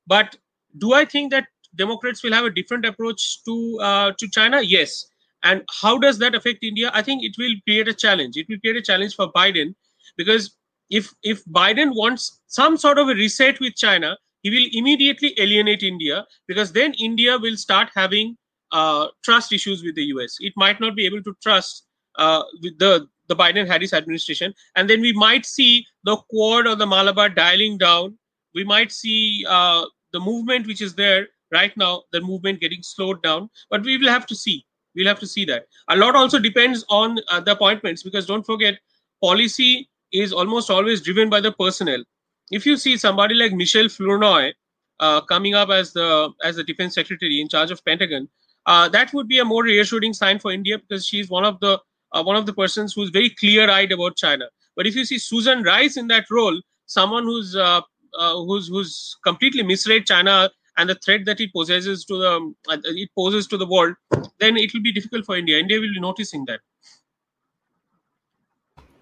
[0.07, 0.37] But
[0.79, 4.61] do i think that democrats will have a different approach to uh, to china?
[4.61, 5.05] Yes
[5.43, 8.59] and how does that affect india i think it will create a challenge it will
[8.59, 9.73] create a challenge for biden
[10.15, 10.55] because
[10.89, 15.83] if if biden wants some sort of a reset with china he will immediately alienate
[15.83, 18.37] India because then India will start having
[18.71, 20.37] uh, trust issues with the US.
[20.39, 21.85] It might not be able to trust
[22.17, 26.75] uh, with the the Biden Harris administration, and then we might see the Quad or
[26.75, 28.17] the Malabar dialing down.
[28.55, 33.21] We might see uh, the movement which is there right now, the movement getting slowed
[33.21, 33.49] down.
[33.69, 34.65] But we will have to see.
[34.97, 35.67] We'll have to see that.
[35.87, 38.79] A lot also depends on uh, the appointments because don't forget,
[39.23, 42.03] policy is almost always driven by the personnel
[42.51, 44.53] if you see somebody like Michelle Flournoy
[44.99, 48.27] uh, coming up as the as the defense secretary in charge of Pentagon,
[48.65, 51.79] uh, that would be a more reassuring sign for India because she's one of the
[52.13, 54.45] uh, one of the persons who's very clear-eyed about China.
[54.75, 57.81] But if you see Susan Rice in that role, someone who's uh,
[58.17, 62.77] uh, who's who's completely misread China and the threat that it possesses to the uh,
[62.85, 63.95] it poses to the world,
[64.39, 65.57] then it will be difficult for India.
[65.57, 66.59] India will be noticing that.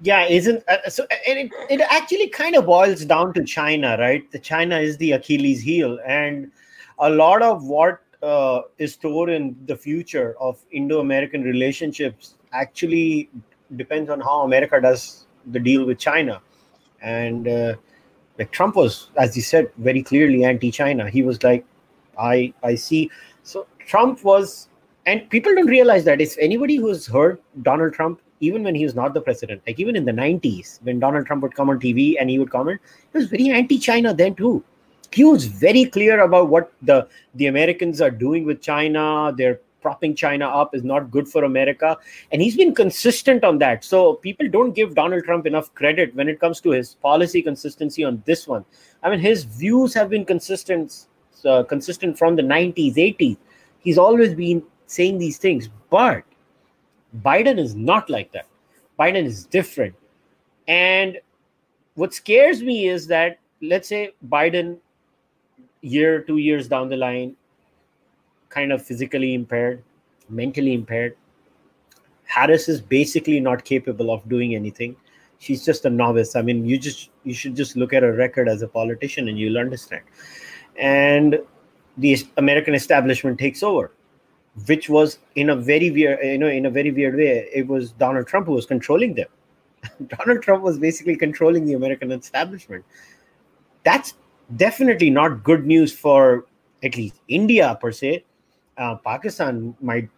[0.02, 4.30] Yeah isn't uh, so and it, it actually kind of boils down to china right?
[4.32, 6.52] The china is the achilles heel and
[7.00, 13.30] a lot of what uh, is stored in the future of indo-american relationships actually
[13.78, 16.42] depends on how america does the deal with china.
[17.02, 17.76] And uh,
[18.38, 21.66] like trump was as he said very clearly anti-china he was like
[22.18, 23.10] i i see
[23.44, 24.70] so trump was
[25.06, 28.96] and people don't realize that if anybody who's heard donald trump even when he was
[28.96, 32.16] not the president, like even in the 90s, when Donald Trump would come on TV
[32.20, 34.64] and he would comment, he was very anti China then too.
[35.12, 39.34] He was very clear about what the, the Americans are doing with China.
[39.36, 41.96] They're propping China up is not good for America.
[42.32, 43.84] And he's been consistent on that.
[43.84, 48.04] So people don't give Donald Trump enough credit when it comes to his policy consistency
[48.04, 48.66] on this one.
[49.04, 51.06] I mean, his views have been consistent,
[51.46, 53.38] uh, consistent from the 90s, 80s.
[53.78, 55.70] He's always been saying these things.
[55.92, 56.24] But
[57.22, 58.48] Biden is not like that.
[59.00, 59.94] Biden is different.
[60.68, 61.20] And
[61.94, 64.78] what scares me is that, let's say, Biden,
[65.82, 67.36] year, two years down the line,
[68.50, 69.84] kind of physically impaired,
[70.30, 71.18] mentally impaired.
[72.26, 74.96] Harris is basically not capable of doing anything.
[75.38, 76.36] She's just a novice.
[76.36, 79.38] I mean, you just you should just look at her record as a politician and
[79.38, 80.04] you'll understand.
[80.78, 81.40] And
[81.98, 83.92] the American establishment takes over
[84.68, 87.68] which was in a very weird, uh, you know, in a very weird way, it
[87.68, 89.28] was Donald Trump who was controlling them.
[90.08, 92.84] Donald Trump was basically controlling the American establishment.
[93.84, 94.14] That's
[94.56, 96.46] definitely not good news for
[96.84, 98.24] at least India per se.
[98.78, 100.10] Uh, Pakistan might,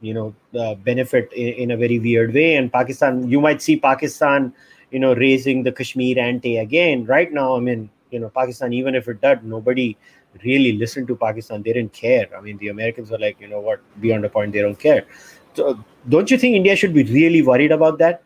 [0.00, 3.76] you know, uh, benefit in, in, a very weird way, and Pakistan, you might see
[3.76, 4.52] Pakistan,
[4.90, 7.04] you know, raising the Kashmir ante again.
[7.04, 9.96] Right now, I mean, you know, Pakistan, even if it does, nobody
[10.44, 11.62] really listened to Pakistan.
[11.62, 12.28] They didn't care.
[12.36, 15.04] I mean, the Americans were like, you know what, beyond a point, they don't care.
[15.54, 18.22] So, don't you think India should be really worried about that?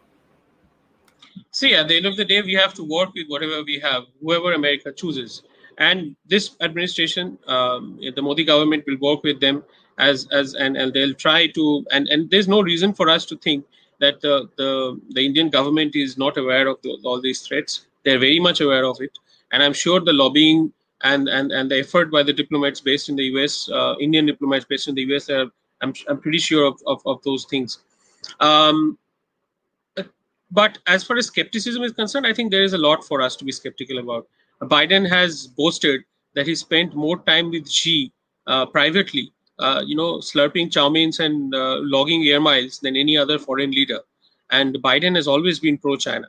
[1.52, 4.04] See, at the end of the day, we have to work with whatever we have,
[4.20, 5.42] whoever America chooses.
[5.80, 9.64] And this administration, um, the Modi government will work with them
[9.98, 13.36] as as and, and they'll try to and and there's no reason for us to
[13.36, 13.64] think
[13.98, 17.86] that the the, the Indian government is not aware of the, all these threats.
[18.04, 19.18] They're very much aware of it,
[19.52, 20.72] and I'm sure the lobbying
[21.02, 24.64] and and and the effort by the diplomats based in the US, uh, Indian diplomats
[24.64, 25.46] based in the US, are,
[25.80, 27.78] I'm I'm pretty sure of of, of those things.
[28.40, 28.98] Um,
[30.50, 33.36] but as far as skepticism is concerned, I think there is a lot for us
[33.36, 34.26] to be skeptical about.
[34.62, 36.02] Biden has boasted
[36.34, 38.12] that he spent more time with Xi
[38.46, 43.16] uh, privately, uh, you know, slurping chow meins and uh, logging air miles than any
[43.16, 44.00] other foreign leader.
[44.50, 46.28] And Biden has always been pro-China.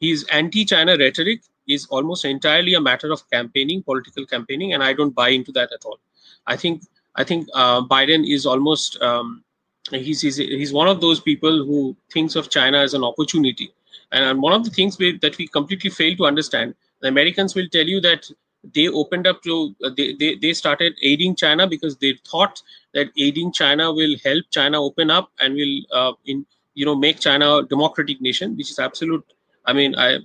[0.00, 5.14] His anti-China rhetoric is almost entirely a matter of campaigning, political campaigning, and I don't
[5.14, 5.98] buy into that at all.
[6.46, 6.82] I think
[7.16, 9.42] I think uh, Biden is almost um,
[9.90, 13.72] he's, he's he's one of those people who thinks of China as an opportunity.
[14.12, 17.68] And one of the things we, that we completely fail to understand, the Americans will
[17.68, 18.28] tell you that
[18.74, 22.60] they opened up to uh, they, they they started aiding China because they thought
[22.94, 26.44] that aiding China will help China open up and will uh, in
[26.74, 29.24] you know make China a democratic nation, which is absolute.
[29.66, 30.18] I mean, I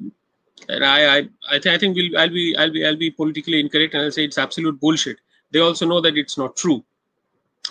[0.69, 3.59] and I I I, th- I think we'll I'll be I'll be I'll be politically
[3.59, 5.17] incorrect and I'll say it's absolute bullshit.
[5.51, 6.83] They also know that it's not true.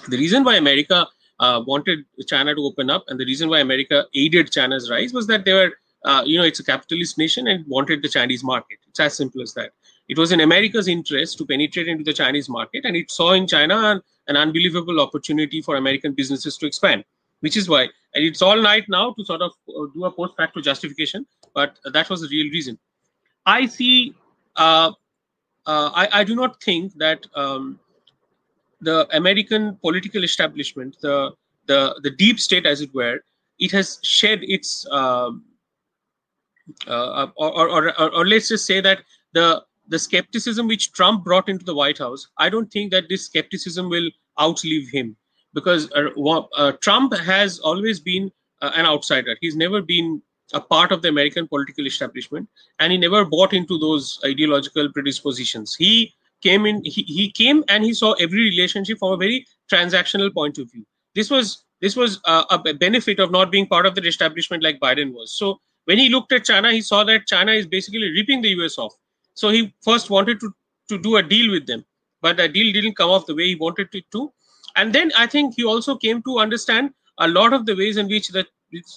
[0.09, 1.07] The reason why America
[1.41, 5.27] uh, wanted China to open up, and the reason why America aided China's rise was
[5.27, 5.73] that they were,
[6.05, 8.79] uh, you know, it's a capitalist nation and wanted the Chinese market.
[8.89, 9.73] It's as simple as that.
[10.09, 13.47] It was in America's interest to penetrate into the Chinese market, and it saw in
[13.47, 17.05] China an, an unbelievable opportunity for American businesses to expand.
[17.41, 20.37] Which is why, and it's all night now to sort of uh, do a post
[20.37, 22.79] facto justification, but that was the real reason.
[23.47, 24.15] I see.
[24.55, 24.93] Uh,
[25.67, 27.81] uh, I, I, do not think that um,
[28.81, 31.33] the American political establishment, the
[31.67, 33.21] the the deep state, as it were,
[33.59, 35.45] it has shed its um,
[36.87, 39.01] uh, or, or, or, or, let's just say that
[39.33, 43.27] the the skepticism which Trump brought into the White House, I don't think that this
[43.27, 44.11] skepticism will
[44.41, 45.17] outlive him
[45.55, 46.09] because uh,
[46.57, 48.31] uh, Trump has always been
[48.63, 49.37] uh, an outsider.
[49.41, 50.23] He's never been
[50.55, 52.49] a part of the American political establishment,
[52.79, 55.75] and he never bought into those ideological predispositions.
[55.75, 60.33] He came in he, he came and he saw every relationship from a very transactional
[60.35, 60.85] point of view
[61.15, 64.81] this was this was uh, a benefit of not being part of the establishment like
[64.81, 68.43] biden was so when he looked at china he saw that china is basically ripping
[68.43, 68.95] the us off.
[69.35, 70.55] So he first wanted to
[70.89, 71.85] to do a deal with them
[72.21, 74.33] but the deal didn't come off the way he wanted it to.
[74.77, 78.09] And then i think he also came to understand a lot of the ways in
[78.09, 78.47] which the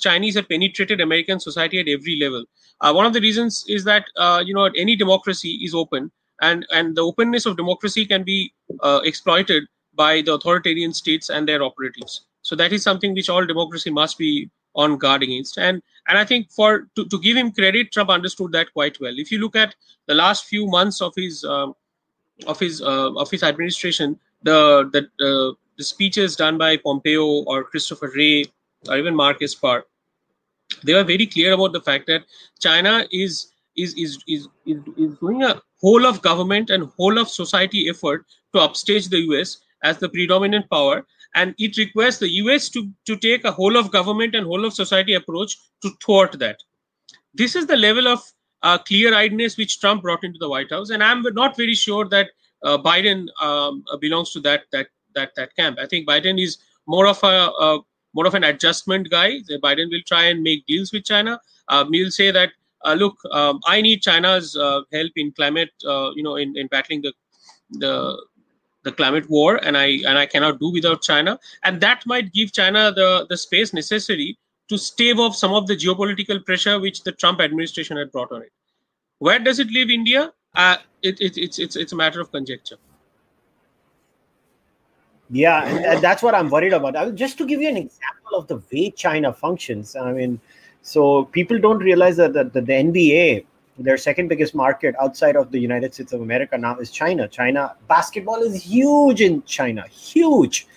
[0.02, 2.46] Chinese have penetrated American society at every level.
[2.82, 6.12] Uh, one of the reasons is that uh, you know any democracy is open,
[6.42, 9.64] and and the openness of democracy can be uh, exploited
[9.94, 12.26] by the authoritarian states and their operatives.
[12.42, 16.26] So that is something which all democracy must be on guard against and and i
[16.26, 19.56] think for to, to give him credit trump understood that quite well if you look
[19.56, 19.76] at
[20.08, 21.68] the last few months of his uh,
[22.48, 27.64] of his uh, of his administration the the uh, the speeches done by pompeo or
[27.64, 28.46] christopher wray
[28.90, 29.84] or even mark esper
[30.84, 32.24] they were very clear about the fact that
[32.60, 37.30] china is is is is, is, is doing a whole of government and whole of
[37.30, 41.06] society effort to upstage the US as the predominant power.
[41.36, 44.74] And it requires the US to, to take a whole of government and whole of
[44.74, 46.58] society approach to thwart that.
[47.34, 48.22] This is the level of
[48.64, 50.90] uh, clear eyedness which Trump brought into the White House.
[50.90, 52.30] And I'm not very sure that
[52.64, 55.78] uh, Biden um, belongs to that, that, that, that camp.
[55.80, 56.58] I think Biden is
[56.88, 57.80] more of a, a
[58.14, 59.42] more of an adjustment guy.
[59.62, 61.40] Biden will try and make deals with China.
[61.68, 62.52] Uh, he'll say that
[62.86, 66.68] uh, look, um, I need China's uh, help in climate, uh, you know, in, in
[66.68, 67.14] battling the
[67.72, 68.16] the
[68.86, 72.54] the climate war, and I and I cannot do without China, and that might give
[72.54, 74.38] China the the space necessary
[74.70, 78.42] to stave off some of the geopolitical pressure which the Trump administration had brought on
[78.44, 78.52] it.
[79.20, 80.32] Where does it leave India?
[80.56, 82.78] Uh, it, it, it's it's it's a matter of conjecture.
[85.32, 86.96] Yeah, and that's what I'm worried about.
[86.96, 90.40] I, Just to give you an example of the way China functions, I mean,
[90.84, 93.46] so people don't realize that the, the, the NBA,
[93.78, 97.28] their second biggest market outside of the United States of America now is China.
[97.28, 100.68] China basketball is huge in China, huge.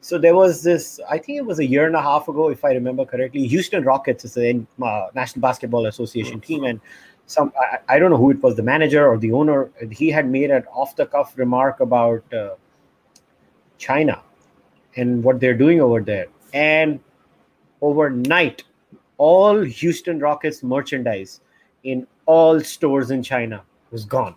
[0.00, 2.62] So there was this, I think it was a year and a half ago, if
[2.62, 3.46] I remember correctly.
[3.46, 6.78] Houston Rockets is the uh, National Basketball Association team, and
[7.24, 9.70] some I, I, don't know who it was, the manager or the owner.
[9.90, 12.50] He had made an off-the-cuff remark about uh,
[13.78, 14.20] China
[14.96, 17.00] and what they're doing over there, and
[17.80, 18.64] overnight
[19.16, 21.40] all Houston Rockets merchandise
[21.82, 24.36] in all stores in China was gone.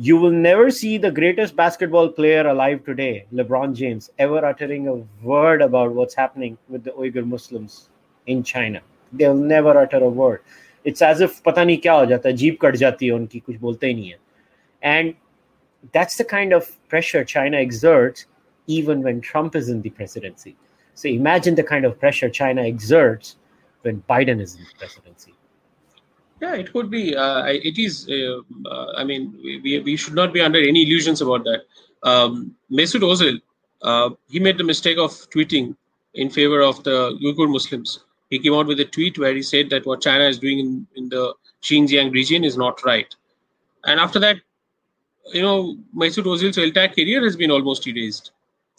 [0.00, 4.94] you will never see the greatest basketball player alive today, LeBron James, ever uttering a
[5.26, 7.90] word about what's happening with the Uyghur Muslims
[8.26, 8.80] in China.
[9.12, 10.42] They'll never utter a word.
[10.84, 14.12] It's as if pata nahi kya ho jata, jeep kat jati unki, kuch bolte nahi
[14.12, 14.18] hai.
[14.82, 15.16] And
[15.92, 18.26] that's the kind of pressure China exerts
[18.68, 20.54] even when Trump is in the presidency.
[20.94, 23.36] So imagine the kind of pressure China exerts
[23.82, 25.34] when Biden is in the presidency.
[26.40, 27.16] Yeah, it could be.
[27.16, 28.08] Uh, it is.
[28.08, 31.62] Uh, uh, I mean, we, we should not be under any illusions about that.
[32.02, 33.40] Um, Mesut Ozil,
[33.82, 35.76] uh, he made the mistake of tweeting
[36.14, 38.04] in favor of the Uyghur Muslims.
[38.30, 40.86] He came out with a tweet where he said that what China is doing in,
[40.96, 43.12] in the Xinjiang region is not right.
[43.84, 44.36] And after that,
[45.32, 48.32] you know, Mesut Ozil's entire career has been almost erased.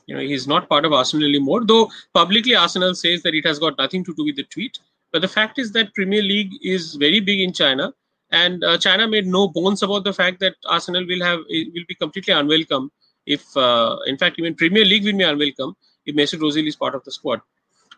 [0.07, 3.60] You know, he's not part of Arsenal anymore, though publicly Arsenal says that it has
[3.60, 4.80] got nothing to do with the tweet.
[5.12, 7.93] But the fact is that Premier League is very big in China,
[8.32, 11.95] and uh, China made no bones about the fact that Arsenal will have will be
[11.95, 12.91] completely unwelcome
[13.26, 16.95] if, uh, in fact, even Premier League will be unwelcome if Mesut Ozil is part
[16.95, 17.41] of the squad.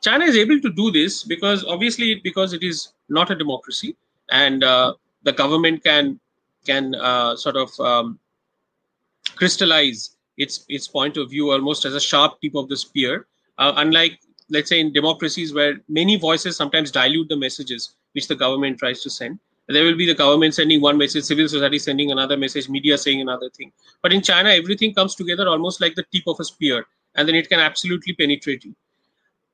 [0.01, 3.95] China is able to do this because obviously because it is not a democracy,
[4.31, 4.93] and uh,
[5.23, 6.19] the government can
[6.65, 8.19] can uh, sort of um,
[9.35, 13.27] crystallize its its point of view almost as a sharp tip of the spear.
[13.57, 14.19] Uh, unlike
[14.51, 19.01] let's say in democracies where many voices sometimes dilute the messages which the government tries
[19.01, 19.39] to send.
[19.67, 23.21] There will be the government sending one message civil society sending another message media saying
[23.21, 23.71] another thing.
[24.01, 26.85] But in china everything comes together almost like the tip of a spear
[27.15, 28.75] and then it can absolutely penetrate you.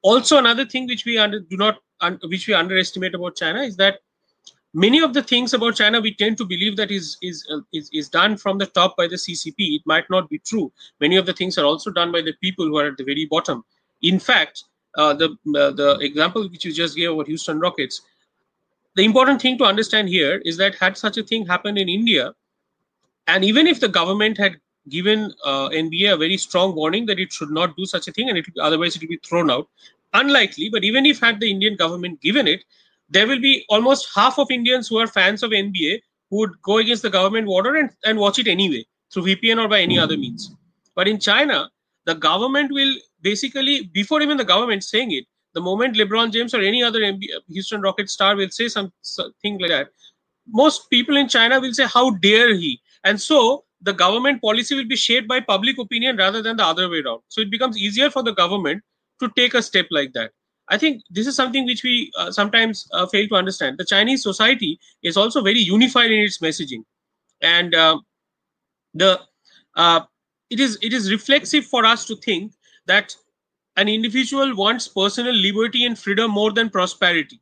[0.01, 3.77] Also another thing which we under, do not un, which we underestimate about china is
[3.77, 3.99] that
[4.73, 7.89] many of the things about china we tend to believe that is is, uh, is
[7.93, 10.71] is done from the top by the ccp it might not be true.
[10.99, 13.25] Many of the things are also done by the people who are at the very
[13.25, 13.63] bottom.
[14.01, 14.63] In fact
[14.95, 18.01] uh, the uh, the example which you just gave about Houston Rockets,
[18.95, 22.33] the important thing to understand here is that had such a thing happened in India,
[23.27, 24.57] and even if the government had
[24.89, 28.29] given uh, NBA a very strong warning that it should not do such a thing,
[28.29, 29.67] and it otherwise it will be thrown out,
[30.13, 30.69] unlikely.
[30.69, 32.63] But even if had the Indian government given it,
[33.09, 36.77] there will be almost half of Indians who are fans of NBA who would go
[36.77, 40.17] against the government order and, and watch it anyway through VPN or by any other
[40.17, 40.51] means.
[40.95, 41.69] But in China,
[42.05, 46.61] the government will basically before even the government saying it the moment lebron james or
[46.61, 47.01] any other
[47.47, 49.87] houston rocket star will say some, something like that
[50.47, 52.81] most people in china will say how dare he?
[53.03, 56.89] And so the government policy will be shaped by public opinion rather than the other
[56.89, 57.21] way around.
[57.27, 58.83] So it becomes easier for the government
[59.21, 60.31] to take a step like that.
[60.69, 63.77] I think this is something which we uh, sometimes uh, fail to understand.
[63.77, 66.83] The chinese society is also very unified in its messaging.
[67.41, 67.99] And uh,
[68.93, 69.21] the
[70.49, 72.53] it is it is reflexive for us to think
[72.87, 73.15] that
[73.75, 77.39] an individual wants personal liberty and freedom more than prosperity.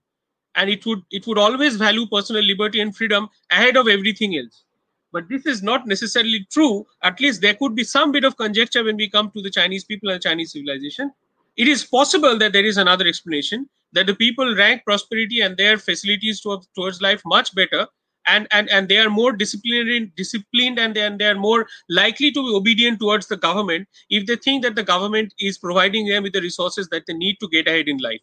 [0.56, 4.64] And it would it would always value personal liberty and freedom ahead of everything else.
[5.12, 6.86] But this is not necessarily true.
[7.02, 9.86] At least there could be some bit of conjecture when we come to the chinese
[9.86, 11.12] people and chinese civilization.
[11.58, 15.78] It is possible that there is another explanation that the people rank prosperity and their
[15.78, 17.88] facilities towards, towards life much better
[18.28, 22.44] and and and they are more disciplined disciplined and then they are more likely to
[22.44, 26.34] be obedient towards the government if they think that the government is providing them with
[26.34, 28.22] the resources that they need to get ahead in life.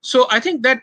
[0.00, 0.82] So i think that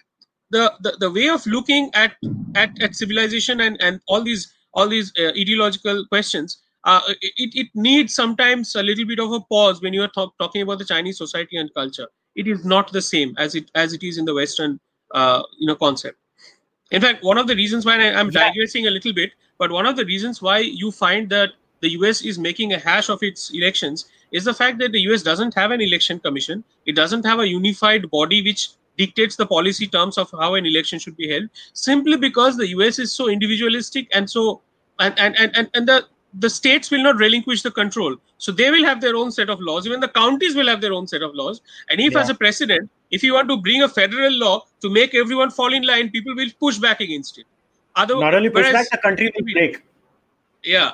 [0.52, 2.16] the the, the way of looking at,
[2.56, 7.68] at at civilization and and all these all these uh, ideological questions uh, it, it
[7.76, 10.86] needs sometimes a little bit of a pause when you are talk, talking about the
[10.86, 12.08] chinese society and culture.
[12.36, 14.80] It is not the same as it as it is in the western
[15.14, 16.18] uh, you know concept
[16.92, 18.50] in fact, one of the reasons why I, am yeah.
[18.50, 22.22] digressing a little bit, but one of the reasons why you find that the US
[22.22, 25.72] is making a hash of its elections is the fact that the US doesn't have
[25.72, 26.64] an election commission.
[26.86, 31.00] It doesn't have a unified body which dictates the policy terms of how an election
[31.00, 34.62] should be held, simply because the US is so individualistic and so
[35.00, 38.16] and and and, and, and the the states will not relinquish the control.
[38.38, 39.86] So they will have their own set of laws.
[39.86, 41.62] Even the counties will have their own set of laws.
[41.90, 42.20] And if, yeah.
[42.20, 45.74] as a president, if you want to bring a federal law to make everyone fall
[45.74, 47.46] in line, people will push back against it.
[47.96, 49.82] Other, not only push whereas, back, the country will break.
[50.64, 50.92] Yeah.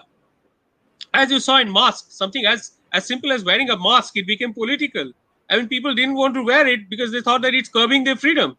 [1.13, 4.53] As you saw in masks, something as as simple as wearing a mask, it became
[4.53, 5.11] political.
[5.49, 8.15] I mean, people didn't want to wear it because they thought that it's curbing their
[8.15, 8.55] freedom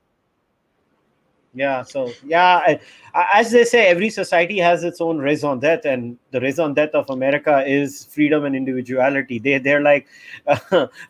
[1.55, 2.78] yeah so yeah
[3.14, 7.11] as they say every society has its own raison d'etre and the raison d'etre of
[7.11, 9.38] america is freedom and individuality.
[9.38, 10.07] They they're like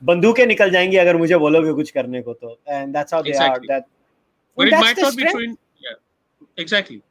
[0.05, 3.69] banduke nikal jayenge agar mujhe bologe kuch karne ko to and that's how they exactly.
[3.69, 3.85] are that
[4.57, 5.97] but it might not be true in, yeah
[6.57, 7.03] exactly.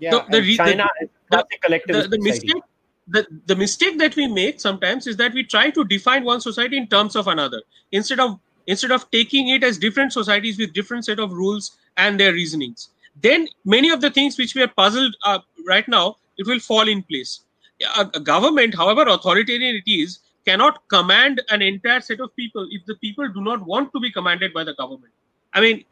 [0.00, 0.88] Yeah the, the, China
[1.30, 2.62] the, collective the, the mistake
[3.08, 6.76] the, the mistake that we make sometimes is that we try to define one society
[6.76, 7.60] in terms of another.
[7.90, 12.18] Instead of instead of taking it as different societies with different set of rules and
[12.18, 12.90] their reasonings
[13.20, 16.88] then many of the things which we are puzzled uh, right now it will fall
[16.88, 17.40] in place.
[17.96, 22.84] A, a government, however authoritarian it is, cannot command an entire set of people if
[22.86, 25.12] the people do not want to be commanded by the government.
[25.52, 25.84] I mean,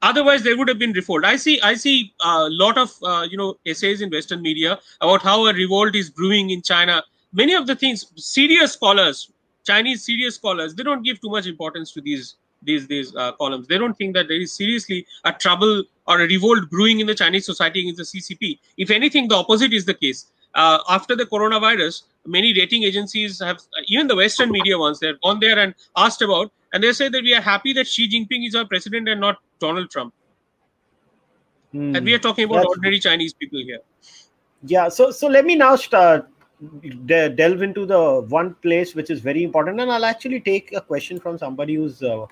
[0.00, 1.24] otherwise there would have been revolt.
[1.24, 5.22] I see, I see a lot of uh, you know essays in Western media about
[5.22, 7.02] how a revolt is brewing in China.
[7.32, 9.32] Many of the things, serious scholars,
[9.64, 13.66] Chinese serious scholars, they don't give too much importance to these these these uh, columns.
[13.66, 17.14] They don't think that there is seriously a trouble or a revolt brewing in the
[17.14, 18.58] Chinese society against the CCP.
[18.76, 20.26] If anything, the opposite is the case.
[20.54, 23.58] Uh, after the coronavirus, many rating agencies have,
[23.88, 27.22] even the Western media ones, they've gone there and asked about, and they say that
[27.22, 30.14] we are happy that Xi Jinping is our president and not Donald Trump.
[31.72, 31.96] Hmm.
[31.96, 33.80] And we are talking about ordinary Chinese people here.
[34.62, 34.88] Yeah.
[34.88, 36.28] So so let me now start
[37.06, 40.80] de- delve into the one place which is very important, and I'll actually take a
[40.80, 42.02] question from somebody who's.
[42.02, 42.26] Uh,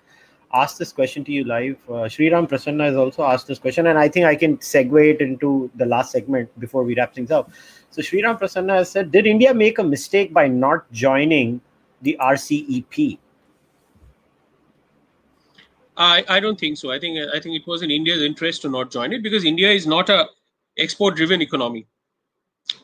[0.54, 1.76] asked this question to you live.
[1.88, 5.20] Uh, Sriram Prasanna has also asked this question, and I think I can segue it
[5.20, 7.50] into the last segment before we wrap things up.
[7.90, 11.60] So Sriram Prasanna has said, "Did India make a mistake by not joining
[12.02, 13.18] the RCEP?"
[15.96, 16.90] I, I don't think so.
[16.90, 19.70] I think I think it was in India's interest to not join it because India
[19.70, 20.28] is not a
[20.78, 21.86] export-driven economy,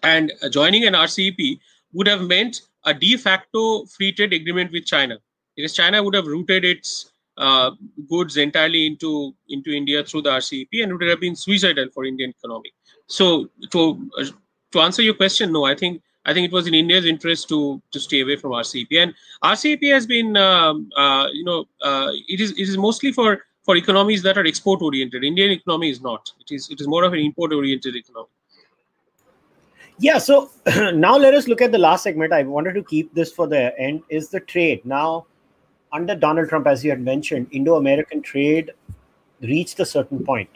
[0.03, 1.59] and joining an RCEP
[1.93, 5.19] would have meant a de facto free trade agreement with China
[5.57, 7.71] because China would have routed its uh,
[8.09, 12.05] goods entirely into into India through the RCEP, and it would have been suicidal for
[12.05, 12.73] Indian economy.
[13.07, 14.25] So to uh,
[14.73, 17.81] to answer your question, no, I think I think it was in India's interest to
[17.93, 19.15] to stay away from RCEP, and
[19.45, 23.77] RCEP has been um, uh, you know uh, it is it is mostly for for
[23.77, 25.25] economies that are export oriented.
[25.25, 26.33] Indian economy is not.
[26.41, 28.29] It is it is more of an import oriented economy.
[29.99, 30.51] Yeah, so
[30.95, 32.33] now let us look at the last segment.
[32.33, 34.03] I wanted to keep this for the end.
[34.09, 35.27] Is the trade now?
[35.93, 38.73] under Donald Trump, as you had mentioned, Indo American trade
[39.41, 40.51] reached a certain point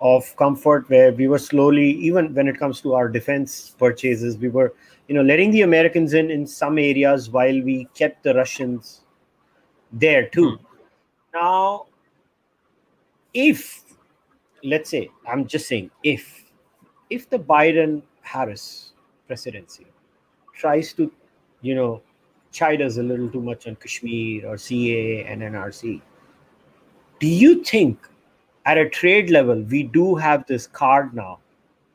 [0.00, 4.48] of comfort where we were slowly, even when it comes to our defense purchases, we
[4.48, 4.74] were,
[5.08, 9.02] you know, letting the Americans in in some areas while we kept the Russians
[9.92, 10.50] there too.
[10.50, 10.64] Hmm.
[11.32, 11.86] Now,
[13.32, 13.82] if,
[14.62, 16.44] let's say, I'm just saying, if,
[17.10, 18.92] if the Biden Harris
[19.26, 19.86] presidency
[20.54, 21.12] tries to,
[21.62, 22.02] you know,
[22.52, 26.00] chide us a little too much on Kashmir or CAA and NRC.
[27.20, 28.08] Do you think
[28.66, 31.38] at a trade level we do have this card now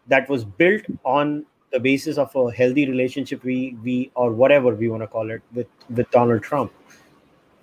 [0.07, 4.89] that was built on the basis of a healthy relationship we we or whatever we
[4.89, 6.73] want to call it with with Donald Trump?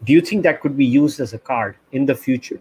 [0.04, 2.60] Do you think that could be used as a card in the future?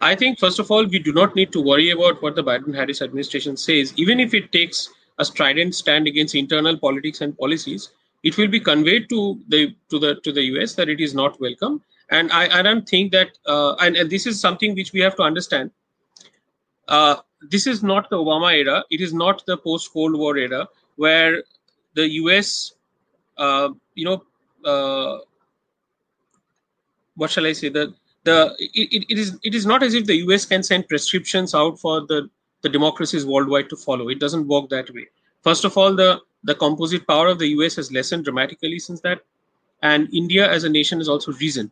[0.00, 2.74] I think first of all, we do not need to worry about what the Biden
[2.74, 4.88] Harris administration says, even if it takes
[5.18, 7.90] a strident stand against internal politics and policies,
[8.22, 11.40] it will be conveyed to the to the to the US that it is not
[11.40, 11.82] welcome.
[12.10, 15.16] And I, I don't think that uh, and, and this is something which we have
[15.16, 15.70] to understand.
[16.88, 17.16] Uh,
[17.50, 18.84] this is not the Obama era.
[18.90, 21.42] It is not the post Cold War era where
[21.94, 22.72] the US,
[23.38, 24.24] uh, you know,
[24.64, 25.18] uh,
[27.14, 27.68] what shall I say?
[27.68, 27.94] The
[28.24, 31.78] the it, it is it is not as if the US can send prescriptions out
[31.78, 32.28] for the
[32.62, 34.08] the democracies worldwide to follow.
[34.08, 35.08] It doesn't work that way.
[35.42, 39.20] First of all, the, the composite power of the US has lessened dramatically since that.
[39.82, 41.70] And India as a nation has also risen.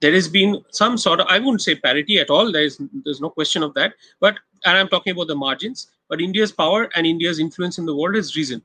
[0.00, 2.52] There has been some sort of, I wouldn't say parity at all.
[2.52, 3.94] There is, there's no question of that.
[4.20, 7.96] But, and I'm talking about the margins, but India's power and India's influence in the
[7.96, 8.62] world has risen.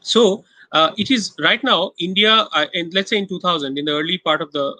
[0.00, 3.92] So, uh, it is right now India, uh, and let's say in 2000, in the
[3.92, 4.74] early part of the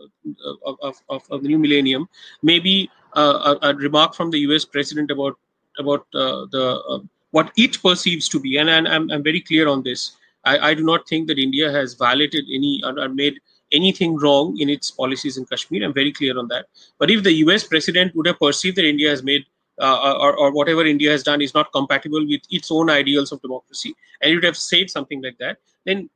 [0.64, 0.78] of,
[1.08, 2.08] of, of the new millennium,
[2.42, 4.64] maybe uh, a, a, remark from the U.S.
[4.64, 5.36] president about
[5.78, 7.00] about uh, the uh,
[7.32, 10.16] what it perceives to be, and, and I'm, I'm very clear on this.
[10.44, 13.40] I, I do not think that India has violated any or, made
[13.72, 15.84] anything wrong in its policies in Kashmir.
[15.84, 16.66] I'm very clear on that.
[16.98, 19.44] But if the US president would have perceived that India has made
[19.80, 23.40] uh, or, or, whatever India has done is not compatible with its own ideals of
[23.42, 26.08] democracy, and would have said something like that, then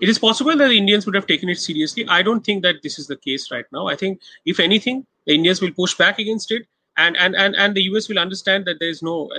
[0.00, 2.06] it is possible that the Indians would have taken it seriously.
[2.08, 3.86] I don't think that this is the case right now.
[3.86, 7.74] I think, if anything, the Indians will push back against it and and and, and
[7.74, 9.30] the us will understand that there is no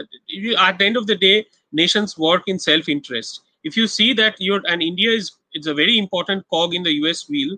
[0.59, 4.61] at the end of the day nations work in self-interest if you see that you're
[4.67, 7.57] and india is it's a very important cog in the us wheel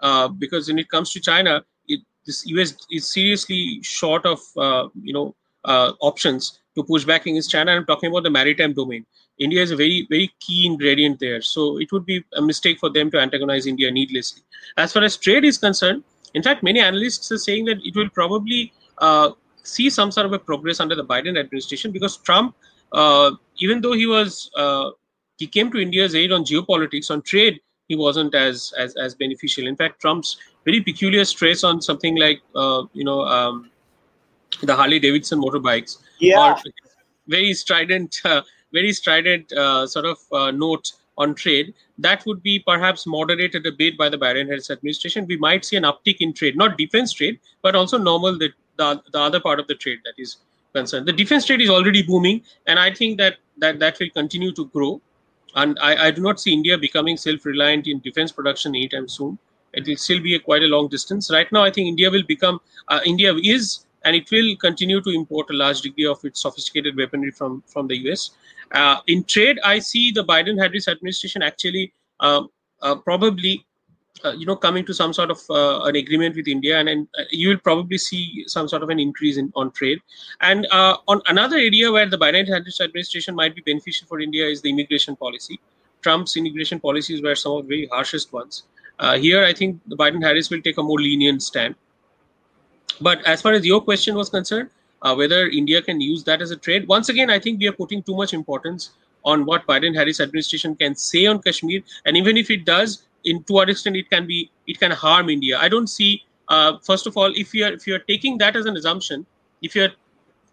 [0.00, 4.88] uh, because when it comes to china it, this us is seriously short of uh,
[5.02, 5.34] you know
[5.72, 7.72] uh, options to push back against china.
[7.72, 9.04] I'm talking about the maritime domain.
[9.38, 11.40] India is a very very key ingredient there.
[11.54, 14.42] So it would be a mistake for them to antagonize india needlessly.
[14.76, 16.04] As far as trade is concerned
[16.34, 19.30] in fact many analysts are saying that it will probably uh,
[19.62, 22.54] see some sort of a progress under the Biden administration because Trump,
[22.92, 24.90] uh, even though he was uh,
[25.36, 29.66] he came to India's aid on geopolitics on trade, he wasn't as as as beneficial.
[29.66, 33.70] In fact, Trump's very peculiar stress on something like uh, you know um,
[34.62, 35.98] the Harley Davidson motorbikes.
[36.18, 36.56] Yeah.
[37.26, 38.42] Very strident, uh,
[38.72, 43.72] very strident uh, sort of uh, note on trade, that would be perhaps moderated a
[43.72, 45.26] bit by the Biden-Harris administration.
[45.26, 49.02] We might see an uptick in trade, not defense trade, but also normal the, the,
[49.12, 50.36] the other part of the trade that is
[50.72, 51.06] concerned.
[51.06, 54.66] The defense trade is already booming, and I think that that, that will continue to
[54.66, 55.00] grow.
[55.56, 59.38] And I, I do not see India becoming self-reliant in defense production anytime soon.
[59.72, 61.30] It will still be a quite a long distance.
[61.32, 65.10] Right now, I think India will become uh, India is and it will continue to
[65.10, 68.30] import a large degree of its sophisticated weaponry from from the US.
[68.72, 72.42] Uh, in trade, I see the Biden-Harris administration actually uh,
[72.82, 73.66] uh, probably,
[74.24, 77.08] uh, you know, coming to some sort of uh, an agreement with India, and, and
[77.18, 79.98] uh, you will probably see some sort of an increase in on trade.
[80.40, 84.70] And on another area where the Biden-Harris administration might be beneficial for India is the
[84.70, 85.60] immigration policy.
[86.02, 88.62] Trump's immigration policies were some of the very harshest ones.
[89.26, 91.74] here, I think the Biden-Harris will take a more lenient stand.
[93.00, 94.70] But as far as your question was concerned,
[95.02, 96.88] uh, whether India can use that as a trade.
[96.88, 98.90] Once again, I think we are putting too much importance
[99.24, 103.52] on what Biden-Harris administration can say on Kashmir, and even if it does, in to
[103.52, 105.58] what extent it can be, it can harm India.
[105.58, 106.22] I don't see.
[106.48, 109.26] Uh, first of all, if you are if you are taking that as an assumption,
[109.60, 109.90] if you are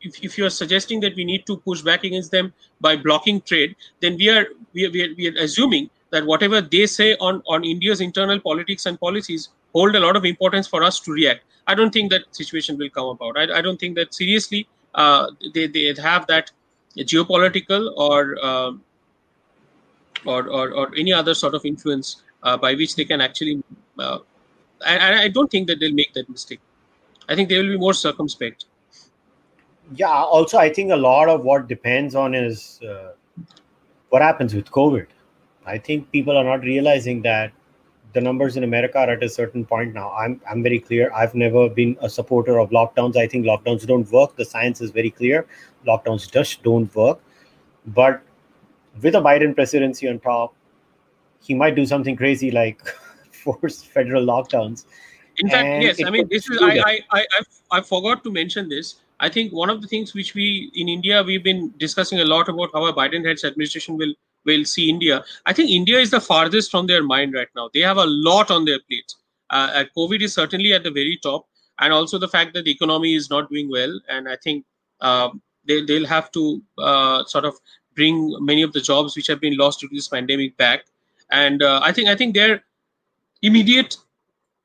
[0.02, 3.40] if, if you are suggesting that we need to push back against them by blocking
[3.42, 7.16] trade, then we are we are, we are, we are assuming that whatever they say
[7.18, 11.12] on on India's internal politics and policies hold a lot of importance for us to
[11.12, 11.42] react.
[11.68, 13.38] I don't think that situation will come about.
[13.38, 16.52] I, I don't think that seriously uh, they, they have that
[16.98, 18.72] geopolitical or, uh,
[20.26, 23.62] or, or, or any other sort of influence uh, by which they can actually.
[24.00, 24.20] Uh,
[24.86, 26.62] and I don't think that they'll make that mistake.
[27.28, 28.66] I think they will be more circumspect.
[29.96, 30.08] Yeah.
[30.08, 33.12] Also, I think a lot of what depends on is uh,
[34.10, 35.08] what happens with COVID.
[35.66, 37.52] I think people are not realizing that
[38.16, 40.12] the numbers in America are at a certain point now.
[40.14, 41.12] I'm I'm very clear.
[41.14, 43.18] I've never been a supporter of lockdowns.
[43.18, 44.36] I think lockdowns don't work.
[44.38, 45.46] The science is very clear.
[45.86, 47.20] Lockdowns just don't work.
[47.88, 48.22] But
[49.02, 50.56] with a Biden presidency on top,
[51.42, 52.88] he might do something crazy like
[53.44, 54.86] force federal lockdowns.
[55.38, 56.04] In fact, and yes.
[56.04, 57.26] I mean, this is I, I I
[57.80, 58.96] I forgot to mention this.
[59.20, 62.56] I think one of the things which we in India we've been discussing a lot
[62.56, 64.16] about how a Biden Harris administration will
[64.46, 65.24] will see India.
[65.46, 67.70] I think India is the farthest from their mind right now.
[67.74, 69.14] They have a lot on their plate.
[69.50, 71.48] Uh, uh, COVID is certainly at the very top,
[71.80, 74.00] and also the fact that the economy is not doing well.
[74.10, 74.66] And I think
[75.02, 75.30] uh,
[75.68, 77.56] they, they'll have to uh, sort of
[77.96, 80.86] bring many of the jobs which have been lost due to this pandemic back.
[81.32, 82.64] And uh, I think I think their
[83.42, 83.98] immediate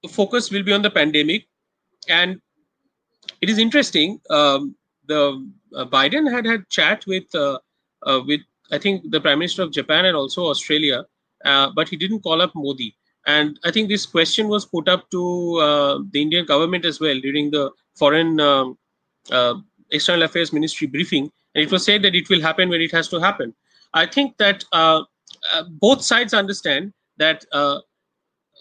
[0.09, 1.47] focus will be on the pandemic.
[2.09, 2.41] And
[3.41, 4.21] it is interesting.
[4.31, 4.75] Um,
[5.07, 7.27] the uh, Biden had had chat with
[8.27, 11.05] with I think the Prime Minister of Japan and also Australia,
[11.45, 12.97] uh, but he didn't call up Modi.
[13.27, 17.19] And I think this question was put up to uh, the Indian government as well
[17.21, 18.79] during the Foreign um,
[19.31, 19.55] uh,
[19.91, 21.31] External Affairs Ministry briefing.
[21.55, 23.55] And it was said that it will happen when it has to happen.
[23.93, 25.03] I think that uh,
[25.53, 27.81] uh, both sides understand that uh,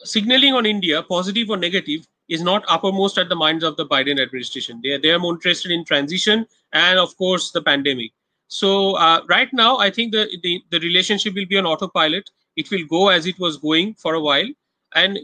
[0.03, 4.21] signaling on India, positive or negative, is not uppermost at the minds of the Biden
[4.21, 4.81] administration.
[4.83, 8.11] They are, they are more interested in transition and, of course, the pandemic.
[8.49, 12.29] So uh, right now, I think the, the, the relationship will be on autopilot.
[12.55, 14.47] It will go as it was going for a while,
[14.95, 15.19] and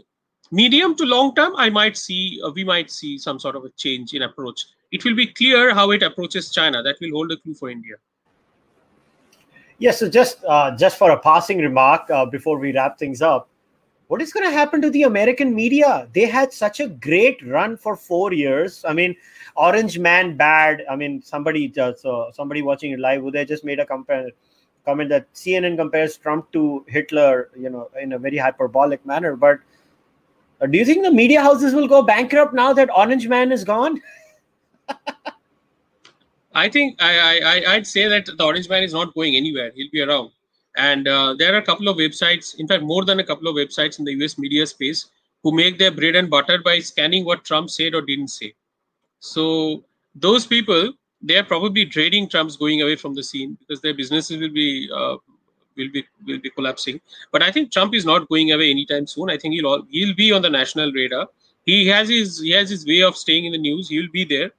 [0.52, 3.70] medium to long term, I might see uh, we might see some sort of a
[3.70, 4.64] change in approach.
[4.92, 6.82] It will be clear how it approaches China.
[6.82, 7.96] That will hold a clue for India.
[9.78, 9.98] Yes.
[9.98, 13.48] So just uh, just for a passing remark uh, before we wrap things up,
[14.08, 16.08] what is going to happen to the American media?
[16.12, 18.84] They had such a great run for four years.
[18.86, 19.16] I mean,
[19.56, 20.84] Orange Man bad.
[20.88, 24.30] I mean, somebody just uh, somebody watching it live, they just made a compare,
[24.84, 29.34] comment that CNN compares Trump to Hitler, you know, in a very hyperbolic manner.
[29.34, 29.58] But
[30.60, 33.64] uh, do you think the media houses will go bankrupt now that Orange Man is
[33.64, 34.00] gone?
[36.54, 39.72] I think I, I I'd say that the Orange Man is not going anywhere.
[39.74, 40.30] He'll be around.
[40.76, 43.56] And uh, there are a couple of websites, in fact, more than a couple of
[43.56, 45.06] websites in the US media space
[45.42, 48.54] who make their bread and butter by scanning what Trump said or didn't say.
[49.20, 53.94] So those people, they are probably trading Trump's going away from the scene because their
[53.94, 55.16] businesses will be uh,
[55.76, 57.00] will be will be collapsing.
[57.32, 59.30] But I think Trump is not going away anytime soon.
[59.30, 61.28] I think he'll all, he'll be on the national radar.
[61.64, 63.88] He has his he has his way of staying in the news.
[63.88, 64.50] He will be there,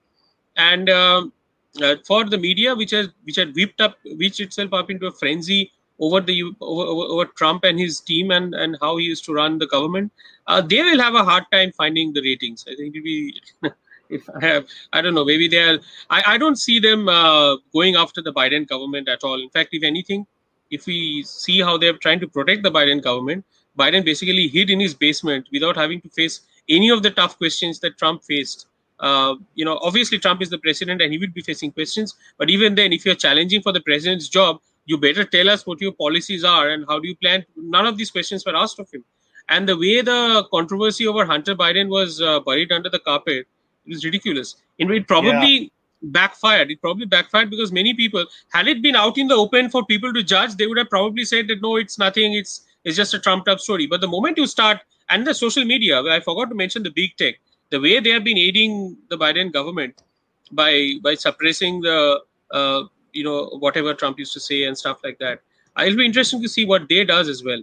[0.55, 1.33] and um,
[1.81, 5.11] uh, for the media, which has which had whipped up, which itself up into a
[5.11, 6.83] frenzy over the over,
[7.13, 10.11] over, Trump and his team and and how he used to run the government,
[10.47, 12.65] uh, they will have a hard time finding the ratings.
[12.67, 13.41] I think it'll be.
[14.09, 15.79] if I have, I don't know, maybe they are.
[16.09, 19.41] I, I don't see them uh, going after the Biden government at all.
[19.41, 20.25] In fact, if anything,
[20.71, 23.43] if we see how they're trying to protect the Biden government,
[23.77, 27.79] Biden basically hid in his basement without having to face any of the tough questions
[27.79, 28.67] that Trump faced
[28.99, 32.15] uh, you know, obviously Trump is the president and he will be facing questions.
[32.37, 35.79] But even then, if you're challenging for the president's job, you better tell us what
[35.81, 37.45] your policies are and how do you plan.
[37.55, 39.03] None of these questions were asked of him.
[39.49, 43.47] And the way the controversy over Hunter Biden was uh, buried under the carpet,
[43.85, 44.55] it was ridiculous.
[44.79, 45.69] In it probably yeah.
[46.03, 46.71] backfired.
[46.71, 50.13] It probably backfired because many people, had it been out in the open for people
[50.13, 52.33] to judge, they would have probably said that no, it's nothing.
[52.33, 53.87] It's it's just a trumped up story.
[53.87, 54.79] But the moment you start,
[55.09, 57.35] and the social media, I forgot to mention the big tech,
[57.69, 60.01] the way they have been aiding the Biden government
[60.51, 62.21] by by suppressing the
[62.51, 62.83] uh,
[63.17, 65.41] you know whatever Trump used to say and stuff like that.
[65.79, 67.61] It'll be interesting to see what they does as well.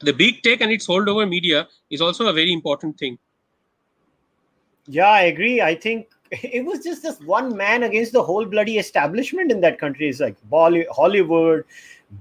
[0.00, 3.18] The big tech and its holdover media is also a very important thing.
[4.86, 5.60] Yeah, I agree.
[5.60, 9.78] I think it was just this one man against the whole bloody establishment in that
[9.78, 10.08] country.
[10.08, 11.64] It's like Hollywood,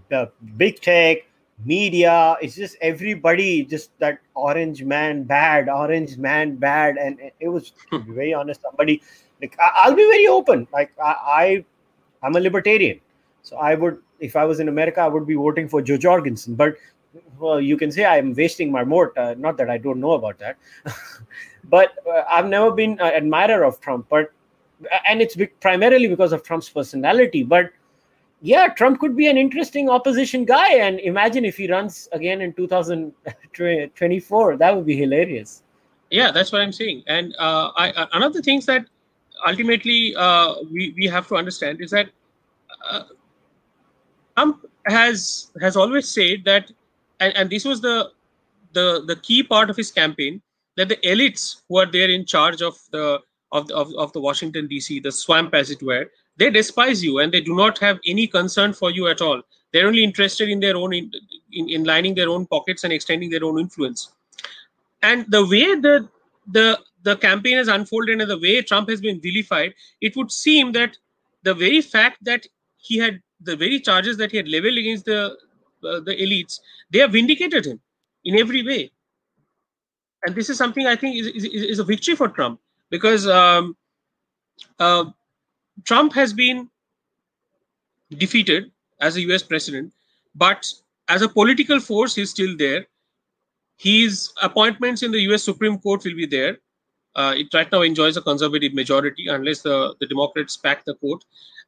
[0.09, 1.19] the big tech,
[1.65, 2.35] media.
[2.41, 7.99] It's just everybody, just that orange man bad, orange man bad, and it was to
[7.99, 8.61] be very honest.
[8.61, 9.01] Somebody
[9.41, 10.67] like I'll be very open.
[10.73, 11.65] Like I, I
[12.23, 12.99] I'm a libertarian.
[13.43, 16.55] So I would, if I was in America, I would be voting for Jo Jorgensen.
[16.55, 16.75] But
[17.39, 19.17] well, you can say I'm wasting my vote.
[19.17, 20.57] Uh, not that I don't know about that,
[21.65, 24.07] but uh, I've never been an admirer of Trump.
[24.09, 24.31] But
[25.07, 27.43] and it's primarily because of Trump's personality.
[27.43, 27.71] But
[28.41, 30.75] yeah, Trump could be an interesting opposition guy.
[30.75, 35.63] And imagine if he runs again in 2024, that would be hilarious.
[36.09, 37.03] Yeah, that's what I'm saying.
[37.07, 38.85] And uh, I, uh, another things that
[39.47, 42.09] ultimately uh, we, we have to understand is that
[42.89, 43.03] uh,
[44.35, 46.71] Trump has has always said that,
[47.19, 48.11] and, and this was the
[48.73, 50.41] the the key part of his campaign
[50.77, 53.19] that the elites who are there in charge of the
[53.51, 54.99] of the, of, of the Washington D.C.
[54.99, 56.05] the swamp as it were
[56.37, 59.41] they despise you and they do not have any concern for you at all
[59.73, 61.11] they're only interested in their own in,
[61.51, 64.13] in, in lining their own pockets and extending their own influence
[65.01, 66.07] and the way that
[66.47, 70.71] the the campaign has unfolded and the way Trump has been vilified, it would seem
[70.73, 70.97] that
[71.43, 72.45] the very fact that
[72.77, 75.37] he had the very charges that he had leveled against the
[75.83, 76.59] uh, the elites,
[76.91, 77.79] they have vindicated him
[78.25, 78.91] in every way.
[80.25, 83.77] And this is something I think is, is, is a victory for Trump because um,
[84.77, 85.05] uh,
[85.85, 86.69] Trump has been
[88.17, 89.93] defeated as a US president,
[90.35, 90.69] but
[91.07, 92.85] as a political force, he's still there.
[93.77, 96.57] His appointments in the US Supreme Court will be there
[97.19, 101.25] uh, it right now enjoys a conservative majority unless the, the Democrats pack the court.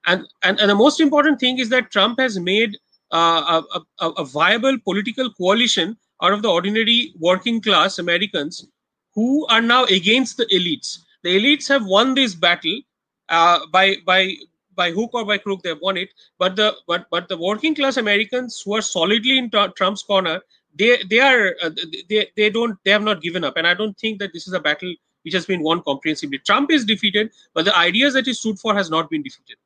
[0.08, 2.78] And, and, and the most important thing is that Trump has made
[3.12, 8.66] uh, a, a, a, viable political coalition out of the ordinary working class Americans
[9.14, 11.00] who are now against the elites.
[11.24, 12.80] The elites have won this battle
[13.28, 14.36] uh, by by
[14.76, 15.62] by hook or by crook.
[15.62, 19.52] They've won it, but the but but the working class Americans who are solidly in
[19.76, 20.40] Trump's corner,
[20.74, 21.72] they they are uh,
[22.10, 24.54] they they don't they have not given up, and I don't think that this is
[24.54, 26.40] a battle which has been won comprehensively.
[26.40, 29.58] Trump is defeated, but the ideas that he stood for has not been defeated.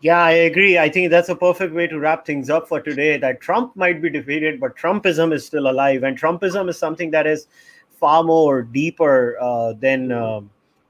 [0.00, 0.78] Yeah, I agree.
[0.78, 3.16] I think that's a perfect way to wrap things up for today.
[3.16, 7.26] That Trump might be defeated, but Trumpism is still alive, and Trumpism is something that
[7.26, 7.46] is
[7.90, 10.42] far more deeper uh, than uh,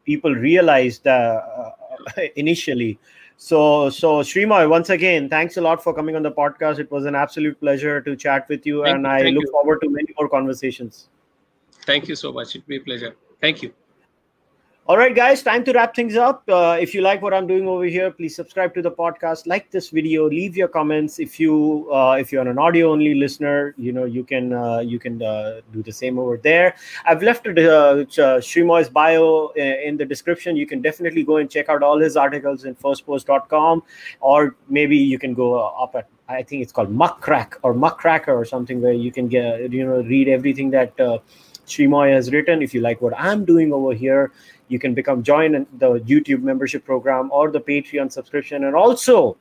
[0.05, 1.41] people realized uh,
[2.37, 2.99] initially.
[3.37, 6.79] So, so Sreemoy, once again, thanks a lot for coming on the podcast.
[6.79, 9.51] It was an absolute pleasure to chat with you, thank and you, I look you.
[9.53, 11.09] forward to many more conversations.
[11.85, 12.57] Thank you so much.
[12.57, 13.15] It'd be a pleasure.
[13.41, 13.73] Thank you.
[14.89, 16.45] All right, guys, time to wrap things up.
[16.49, 19.69] Uh, if you like what I'm doing over here, please subscribe to the podcast, like
[19.73, 21.19] this video, leave your comments.
[21.19, 25.01] If you uh, if you're an audio only listener, you know you can uh, you
[25.01, 26.77] can uh, do the same over there.
[27.05, 28.05] I've left uh,
[28.47, 30.55] Sreemoy's bio uh, in the description.
[30.55, 33.83] You can definitely go and check out all his articles in firstpost.com,
[34.21, 38.29] or maybe you can go up at I think it's called Muck Rack or Muckracker
[38.29, 40.95] or something where you can get you know read everything that.
[41.67, 42.63] Sreemoy has written.
[42.63, 44.33] If you like what I'm doing over here,
[44.69, 48.65] you can become join the YouTube membership program or the Patreon subscription.
[48.65, 49.37] And also,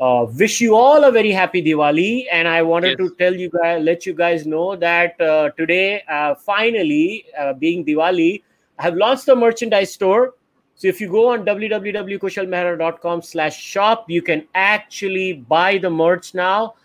[0.00, 2.24] uh, wish you all a very happy Diwali.
[2.32, 3.08] And I wanted yes.
[3.08, 7.84] to tell you guys, let you guys know that uh, today, uh, finally, uh, being
[7.84, 8.42] Diwali,
[8.78, 10.34] I have launched the merchandise store.
[10.74, 16.76] So if you go on www.kushalmehra.com slash shop, you can actually buy the merch now.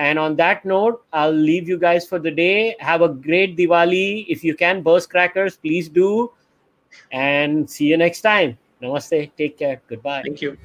[0.00, 2.74] And on that note, I'll leave you guys for the day.
[2.80, 4.24] Have a great Diwali.
[4.28, 6.32] If you can burst crackers, please do.
[7.12, 8.56] And see you next time.
[8.80, 9.30] Namaste.
[9.36, 9.82] Take care.
[9.86, 10.22] Goodbye.
[10.24, 10.56] Thank you.